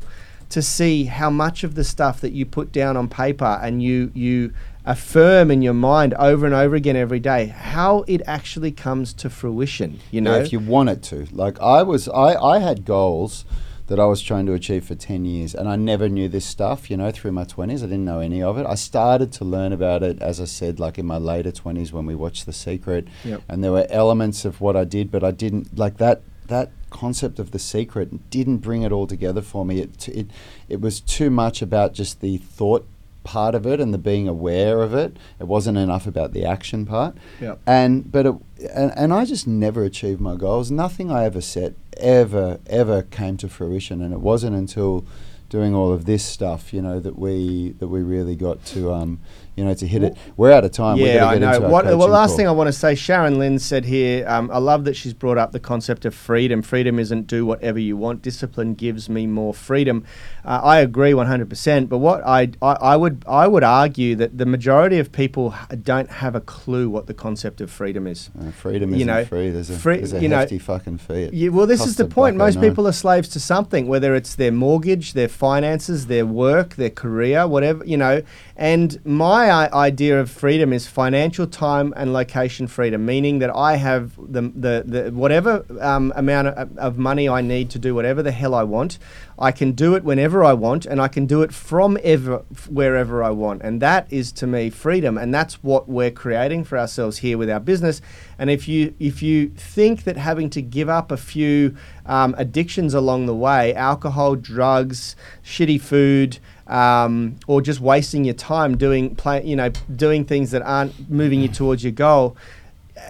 to 0.54 0.62
see 0.62 1.04
how 1.04 1.28
much 1.30 1.64
of 1.64 1.74
the 1.74 1.82
stuff 1.82 2.20
that 2.20 2.30
you 2.32 2.46
put 2.46 2.70
down 2.70 2.96
on 2.96 3.08
paper 3.08 3.58
and 3.60 3.82
you 3.82 4.12
you 4.14 4.52
affirm 4.86 5.50
in 5.50 5.62
your 5.62 5.74
mind 5.74 6.14
over 6.14 6.46
and 6.46 6.54
over 6.54 6.76
again 6.76 6.94
every 6.94 7.18
day 7.18 7.46
how 7.46 8.04
it 8.06 8.20
actually 8.26 8.70
comes 8.70 9.12
to 9.12 9.28
fruition 9.28 9.98
you 10.12 10.20
know 10.20 10.36
Yeah, 10.36 10.42
if 10.44 10.52
you 10.52 10.60
want 10.60 10.90
it 10.90 11.02
to. 11.10 11.26
Like 11.32 11.58
I 11.60 11.82
was, 11.82 12.06
I, 12.08 12.34
I 12.34 12.58
had 12.60 12.84
goals 12.84 13.44
that 13.88 13.98
I 13.98 14.04
was 14.06 14.22
trying 14.22 14.46
to 14.46 14.52
achieve 14.52 14.84
for 14.84 14.94
10 14.94 15.24
years 15.24 15.54
and 15.56 15.68
I 15.68 15.76
never 15.76 16.08
knew 16.08 16.28
this 16.28 16.44
stuff, 16.46 16.88
you 16.90 16.96
know, 16.96 17.10
through 17.10 17.32
my 17.32 17.44
20s. 17.44 17.78
I 17.78 17.86
didn't 17.86 18.04
know 18.04 18.20
any 18.20 18.40
of 18.40 18.56
it. 18.56 18.64
I 18.66 18.76
started 18.76 19.32
to 19.32 19.44
learn 19.44 19.72
about 19.72 20.02
it, 20.04 20.22
as 20.22 20.40
I 20.40 20.44
said, 20.44 20.78
like 20.78 20.98
in 20.98 21.06
my 21.06 21.18
later 21.18 21.50
20s 21.50 21.90
when 21.92 22.06
we 22.06 22.14
watched 22.14 22.46
The 22.46 22.52
Secret. 22.52 23.08
Yep. 23.24 23.42
And 23.48 23.64
there 23.64 23.72
were 23.72 23.86
elements 23.90 24.44
of 24.44 24.60
what 24.60 24.76
I 24.76 24.84
did, 24.84 25.10
but 25.10 25.24
I 25.24 25.32
didn't, 25.32 25.76
like 25.76 25.96
that, 25.98 26.22
that 26.48 26.70
concept 26.90 27.38
of 27.38 27.50
The 27.50 27.58
Secret 27.58 28.30
didn't 28.30 28.58
bring 28.58 28.82
it 28.82 28.92
all 28.92 29.06
together 29.06 29.42
for 29.42 29.64
me. 29.64 29.80
It, 29.80 30.08
it, 30.08 30.26
it 30.68 30.80
was 30.80 31.00
too 31.00 31.30
much 31.30 31.62
about 31.62 31.92
just 31.92 32.20
the 32.20 32.38
thought 32.38 32.86
part 33.24 33.54
of 33.54 33.66
it 33.66 33.80
and 33.80 33.92
the 33.92 33.98
being 33.98 34.28
aware 34.28 34.82
of 34.82 34.94
it. 34.94 35.16
It 35.40 35.44
wasn't 35.44 35.78
enough 35.78 36.06
about 36.06 36.32
the 36.32 36.44
action 36.44 36.86
part. 36.86 37.16
Yep. 37.40 37.60
And 37.66 38.12
but 38.12 38.26
it, 38.26 38.34
and, 38.74 38.92
and 38.96 39.12
I 39.12 39.24
just 39.24 39.46
never 39.46 39.82
achieved 39.82 40.20
my 40.20 40.36
goals. 40.36 40.70
Nothing 40.70 41.10
I 41.10 41.24
ever 41.24 41.40
set 41.40 41.74
ever 41.96 42.60
ever 42.66 43.02
came 43.02 43.36
to 43.38 43.48
fruition, 43.48 44.02
and 44.02 44.12
it 44.12 44.20
wasn't 44.20 44.54
until 44.54 45.04
doing 45.48 45.74
all 45.74 45.92
of 45.92 46.04
this 46.04 46.24
stuff, 46.24 46.72
you 46.72 46.82
know, 46.82 47.00
that 47.00 47.18
we 47.18 47.74
that 47.78 47.88
we 47.88 48.02
really 48.02 48.36
got 48.36 48.64
to 48.66 48.92
um, 48.92 49.20
you 49.56 49.64
know, 49.64 49.74
to 49.74 49.86
hit 49.86 50.02
it. 50.02 50.16
We're 50.36 50.52
out 50.52 50.64
of 50.64 50.72
time. 50.72 50.96
Yeah, 50.96 51.26
I 51.26 51.38
know. 51.38 51.60
What, 51.60 51.84
well, 51.84 52.08
last 52.08 52.30
call. 52.30 52.36
thing 52.38 52.48
I 52.48 52.52
want 52.52 52.68
to 52.68 52.72
say, 52.72 52.94
Sharon 52.94 53.38
Lynn 53.38 53.58
said 53.58 53.84
here, 53.84 54.26
um, 54.28 54.50
I 54.50 54.58
love 54.58 54.84
that 54.84 54.94
she's 54.94 55.14
brought 55.14 55.38
up 55.38 55.52
the 55.52 55.60
concept 55.60 56.04
of 56.04 56.14
freedom. 56.14 56.62
Freedom 56.62 56.98
isn't 56.98 57.26
do 57.26 57.46
whatever 57.46 57.78
you 57.78 57.96
want. 57.96 58.22
Discipline 58.22 58.74
gives 58.74 59.08
me 59.08 59.26
more 59.26 59.54
freedom. 59.54 60.04
Uh, 60.44 60.60
I 60.62 60.78
agree 60.78 61.12
100%. 61.12 61.88
But 61.88 61.98
what 61.98 62.22
I, 62.24 62.50
I, 62.60 62.72
I 62.72 62.96
would 62.96 63.24
I 63.26 63.46
would 63.46 63.64
argue 63.64 64.16
that 64.16 64.36
the 64.38 64.46
majority 64.46 64.98
of 64.98 65.12
people 65.12 65.54
don't 65.82 66.10
have 66.10 66.34
a 66.34 66.40
clue 66.40 66.90
what 66.90 67.06
the 67.06 67.14
concept 67.14 67.60
of 67.60 67.70
freedom 67.70 68.06
is. 68.06 68.30
Uh, 68.38 68.50
freedom 68.50 68.90
you 68.90 68.96
isn't 68.96 69.06
know, 69.06 69.24
free. 69.24 69.50
There's 69.50 69.70
a, 69.70 69.78
free- 69.78 69.98
there's 69.98 70.12
a 70.12 70.20
you 70.20 70.28
know, 70.28 70.38
hefty 70.38 70.58
fucking 70.58 70.98
fee. 70.98 71.30
Yeah, 71.32 71.50
well, 71.50 71.66
this 71.66 71.86
is 71.86 71.96
the 71.96 72.06
point. 72.06 72.36
Most 72.36 72.60
people 72.60 72.86
are 72.88 72.92
slaves 72.92 73.28
to 73.30 73.40
something, 73.40 73.86
whether 73.86 74.14
it's 74.14 74.34
their 74.34 74.52
mortgage, 74.52 75.12
their 75.12 75.28
finances, 75.28 76.06
their 76.06 76.26
work, 76.26 76.74
their 76.74 76.90
career, 76.90 77.46
whatever, 77.46 77.84
you 77.84 77.96
know. 77.96 78.22
And 78.56 79.04
my 79.04 79.43
i- 79.50 79.86
idea 79.86 80.20
of 80.20 80.30
freedom 80.30 80.72
is 80.72 80.86
financial 80.86 81.46
time 81.46 81.92
and 81.96 82.12
location 82.12 82.66
freedom, 82.66 83.04
meaning 83.06 83.38
that 83.40 83.50
I 83.54 83.76
have 83.76 84.16
the, 84.16 84.42
the, 84.42 84.84
the 84.86 85.10
whatever 85.10 85.64
um, 85.80 86.12
amount 86.16 86.48
of, 86.48 86.76
of 86.78 86.98
money 86.98 87.28
I 87.28 87.40
need 87.40 87.70
to 87.70 87.78
do 87.78 87.94
whatever 87.94 88.22
the 88.22 88.32
hell 88.32 88.54
I 88.54 88.62
want. 88.62 88.98
I 89.38 89.50
can 89.50 89.72
do 89.72 89.96
it 89.96 90.04
whenever 90.04 90.44
I 90.44 90.52
want, 90.52 90.86
and 90.86 91.00
I 91.00 91.08
can 91.08 91.26
do 91.26 91.42
it 91.42 91.52
from 91.52 91.98
ever, 92.04 92.44
wherever 92.68 93.22
I 93.24 93.30
want. 93.30 93.62
And 93.62 93.82
that 93.82 94.06
is 94.12 94.30
to 94.32 94.46
me 94.46 94.70
freedom, 94.70 95.18
and 95.18 95.34
that's 95.34 95.54
what 95.62 95.88
we're 95.88 96.12
creating 96.12 96.64
for 96.64 96.78
ourselves 96.78 97.18
here 97.18 97.36
with 97.36 97.50
our 97.50 97.58
business. 97.58 98.00
And 98.38 98.48
if 98.48 98.68
you 98.68 98.94
if 99.00 99.22
you 99.22 99.48
think 99.48 100.04
that 100.04 100.16
having 100.16 100.50
to 100.50 100.62
give 100.62 100.88
up 100.88 101.10
a 101.10 101.16
few 101.16 101.76
um, 102.06 102.34
addictions 102.38 102.94
along 102.94 103.26
the 103.26 103.34
way, 103.34 103.74
alcohol, 103.74 104.36
drugs, 104.36 105.16
shitty 105.44 105.80
food, 105.80 106.38
um, 106.66 107.36
or 107.46 107.60
just 107.60 107.80
wasting 107.80 108.24
your 108.24 108.34
time 108.34 108.76
doing 108.76 109.14
play, 109.14 109.44
you 109.44 109.56
know, 109.56 109.70
doing 109.94 110.24
things 110.24 110.50
that 110.52 110.62
aren't 110.62 111.10
moving 111.10 111.40
you 111.40 111.48
towards 111.48 111.84
your 111.84 111.92
goal. 111.92 112.36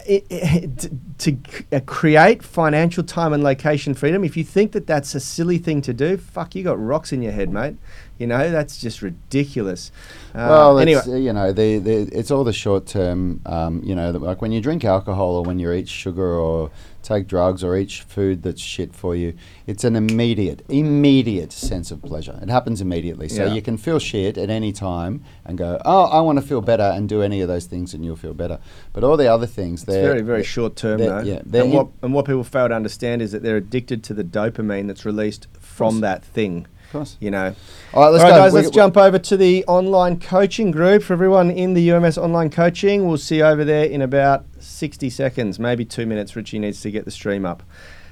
It, 0.07 0.27
it, 0.31 0.79
to, 0.79 0.91
to 1.33 1.37
uh, 1.73 1.81
create 1.87 2.43
financial 2.43 3.05
time 3.05 3.33
and 3.33 3.45
location 3.45 3.95
freedom, 3.95 4.25
if 4.25 4.37
you 4.37 4.43
think 4.43 4.73
that 4.73 4.87
that's 4.87 5.15
a 5.15 5.21
silly 5.21 5.59
thing 5.59 5.83
to 5.83 5.93
do, 5.93 6.17
fuck, 6.17 6.55
you 6.55 6.65
got 6.65 6.81
rocks 6.81 7.13
in 7.13 7.23
your 7.23 7.33
head, 7.33 7.51
mate. 7.51 7.77
You 8.19 8.29
know 8.29 8.51
that's 8.51 8.81
just 8.81 9.03
ridiculous. 9.03 9.91
Uh, 10.35 10.47
Well, 10.49 10.79
anyway, 10.79 10.99
it's, 11.01 11.09
uh, 11.09 11.17
you 11.17 11.33
know, 11.33 11.53
the, 11.53 11.79
the, 11.79 11.97
it's 12.17 12.31
all 12.31 12.45
the 12.45 12.53
short 12.53 12.87
term. 12.87 13.41
Um, 13.45 13.83
you 13.85 13.95
know, 13.95 14.13
the, 14.13 14.21
like 14.21 14.41
when 14.41 14.53
you 14.53 14.61
drink 14.61 14.85
alcohol 14.85 15.35
or 15.37 15.43
when 15.43 15.59
you 15.59 15.73
eat 15.73 15.89
sugar 15.89 16.33
or 16.39 16.71
take 17.03 17.27
drugs 17.27 17.63
or 17.65 17.77
eat 17.77 17.91
food 17.91 18.43
that's 18.45 18.61
shit 18.63 18.95
for 18.95 19.17
you, 19.17 19.35
it's 19.67 19.83
an 19.85 19.97
immediate, 19.97 20.65
immediate 20.69 21.53
sense 21.53 21.91
of 21.91 22.01
pleasure. 22.03 22.39
It 22.41 22.49
happens 22.49 22.81
immediately. 22.81 23.29
So 23.29 23.47
Yeah. 23.47 23.53
you 23.55 23.61
can 23.63 23.77
feel 23.77 23.99
shit 23.99 24.39
at 24.39 24.49
any 24.49 24.73
time 24.73 25.23
and 25.45 25.59
go, 25.59 25.81
oh, 25.85 26.05
I 26.05 26.21
want 26.21 26.39
to 26.39 26.45
feel 26.47 26.61
better, 26.61 26.85
and 26.85 27.09
do 27.09 27.21
any 27.21 27.41
of 27.41 27.49
those 27.49 27.67
things, 27.67 27.95
and 27.95 28.05
you'll 28.05 28.17
feel 28.17 28.33
better. 28.35 28.59
But 28.93 29.03
all 29.05 29.17
the 29.17 29.27
other 29.27 29.47
things, 29.47 29.81
It's 29.83 29.87
they're 29.93 30.03
very, 30.03 30.21
very 30.23 30.39
they're- 30.39 30.45
short 30.45 30.77
term, 30.77 30.99
though. 31.01 31.21
yeah, 31.21 31.43
and 31.53 31.73
what 31.73 31.89
and 32.01 32.15
what 32.15 32.27
people 32.27 32.45
fail 32.45 32.69
to 32.69 32.75
understand 32.75 33.23
is 33.23 33.33
that 33.33 33.43
they're 33.43 33.57
addicted 33.57 34.03
to 34.05 34.15
the 34.15 34.25
dopamine 34.25 34.87
that's 34.87 35.05
released 35.05 35.49
from 35.59 36.01
that 36.01 36.23
thing. 36.25 36.67
Of 36.95 37.01
course. 37.01 37.17
You 37.19 37.33
know. 37.33 37.55
All 37.93 38.03
right, 38.05 38.09
let's 38.11 38.23
All 38.23 38.31
right, 38.31 38.37
go. 38.37 38.43
guys, 38.45 38.55
let's 38.55 38.69
we- 38.69 38.73
jump 38.75 38.97
over 38.97 39.19
to 39.19 39.37
the 39.37 39.65
online 39.67 40.21
coaching 40.21 40.71
group 40.71 41.03
for 41.03 41.13
everyone 41.15 41.51
in 41.51 41.75
the 41.75 41.91
UMS 41.91 42.17
online 42.17 42.51
coaching. 42.51 43.09
We'll 43.09 43.19
see 43.19 43.39
you 43.39 43.45
over 43.45 43.65
there 43.65 43.85
in 43.85 44.01
about 44.01 44.45
60 44.61 45.11
seconds, 45.11 45.59
maybe 45.59 45.85
two 45.85 46.07
minutes. 46.07 46.37
Richie 46.37 46.61
needs 46.61 46.81
to 46.83 46.93
get 46.93 47.05
the 47.05 47.11
stream 47.11 47.45
up. 47.45 47.65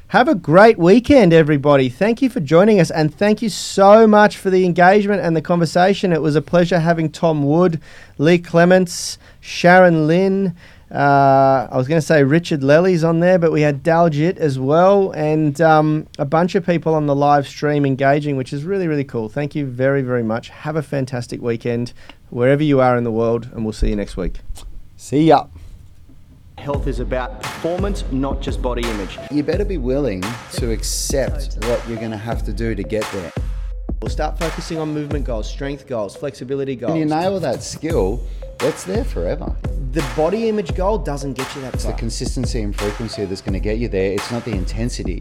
Have 0.09 0.27
a 0.27 0.35
great 0.35 0.79
weekend, 0.79 1.33
everybody. 1.33 1.89
Thank 1.89 2.23
you 2.23 2.29
for 2.29 2.41
joining 2.41 2.81
us, 2.81 2.91
and 2.91 3.15
thank 3.15 3.41
you 3.41 3.49
so 3.49 4.07
much 4.09 4.37
for 4.37 4.51
the 4.51 4.65
engagement 4.65 5.23
and 5.23 5.37
the 5.37 5.41
conversation. 5.41 6.13
It 6.13 6.21
was 6.21 6.35
a 6.35 6.43
pleasure 6.43 6.81
having 6.81 7.09
Tom 7.09 7.45
Wood, 7.45 7.81
Lee 8.19 8.39
Clements, 8.39 9.17
Sharon 9.41 10.09
Lynn. 10.09 10.57
Uh, 10.93 11.69
I 11.71 11.77
was 11.79 11.89
going 11.89 12.01
to 12.01 12.07
say 12.07 12.23
Richard 12.23 12.63
Lely's 12.63 13.03
on 13.03 13.21
there, 13.21 13.39
but 13.39 13.51
we 13.51 13.63
had 13.63 13.83
Daljit 13.83 14.37
as 14.37 14.59
well, 14.59 15.11
and 15.13 15.59
um, 15.63 16.07
a 16.19 16.27
bunch 16.27 16.55
of 16.55 16.67
people 16.67 16.95
on 16.95 17.07
the 17.07 17.15
live 17.15 17.49
stream 17.49 17.87
engaging, 17.87 18.37
which 18.37 18.53
is 18.53 18.65
really, 18.65 18.89
really 18.89 19.05
cool. 19.05 19.31
Thank 19.31 19.55
you 19.55 19.65
very, 19.65 20.03
very 20.03 20.23
much. 20.23 20.51
Have 20.51 20.77
a 20.77 20.83
fantastic 20.83 21.41
weekend 21.41 21.95
wherever 22.29 22.63
you 22.63 22.81
are 22.81 22.99
in 22.99 23.05
the 23.05 23.11
world, 23.11 23.49
and 23.55 23.65
we'll 23.65 23.73
see 23.73 23.89
you 23.89 23.97
next 23.97 24.19
week. 24.19 24.41
See 24.99 25.29
ya. 25.29 25.47
Health 26.59 26.87
is 26.87 27.01
about 27.01 27.43
performance, 27.43 28.05
not 28.13 28.43
just 28.43 28.61
body 28.61 28.83
image. 28.83 29.19
You 29.31 29.43
better 29.43 29.65
be 29.65 29.79
willing 29.79 30.23
to 30.53 30.73
accept 30.73 31.57
what 31.65 31.89
you're 31.89 31.99
going 31.99 32.11
to 32.11 32.19
have 32.19 32.45
to 32.45 32.53
do 32.53 32.75
to 32.75 32.83
get 32.83 33.05
there. 33.13 33.33
We'll 34.03 34.11
start 34.11 34.37
focusing 34.37 34.79
on 34.79 34.93
movement 34.93 35.25
goals, 35.25 35.49
strength 35.49 35.87
goals, 35.87 36.17
flexibility 36.17 36.75
goals. 36.75 36.91
When 36.91 36.99
you 36.99 37.07
nail 37.07 37.39
that 37.39 37.63
skill, 37.63 38.21
it's 38.59 38.83
there 38.83 39.05
forever. 39.05 39.55
the 39.93 40.05
body 40.17 40.49
image 40.49 40.75
goal 40.75 40.99
doesn't 40.99 41.35
get 41.35 41.55
you 41.55 41.61
that 41.61 41.75
It's 41.75 41.85
the 41.85 41.93
consistency 41.93 42.63
and 42.63 42.75
frequency 42.75 43.25
that's 43.27 43.41
going 43.41 43.53
to 43.53 43.61
get 43.61 43.79
you 43.79 43.87
there. 43.87 44.13
It's 44.13 44.33
not 44.33 44.45
the 44.45 44.51
intensity. 44.51 45.21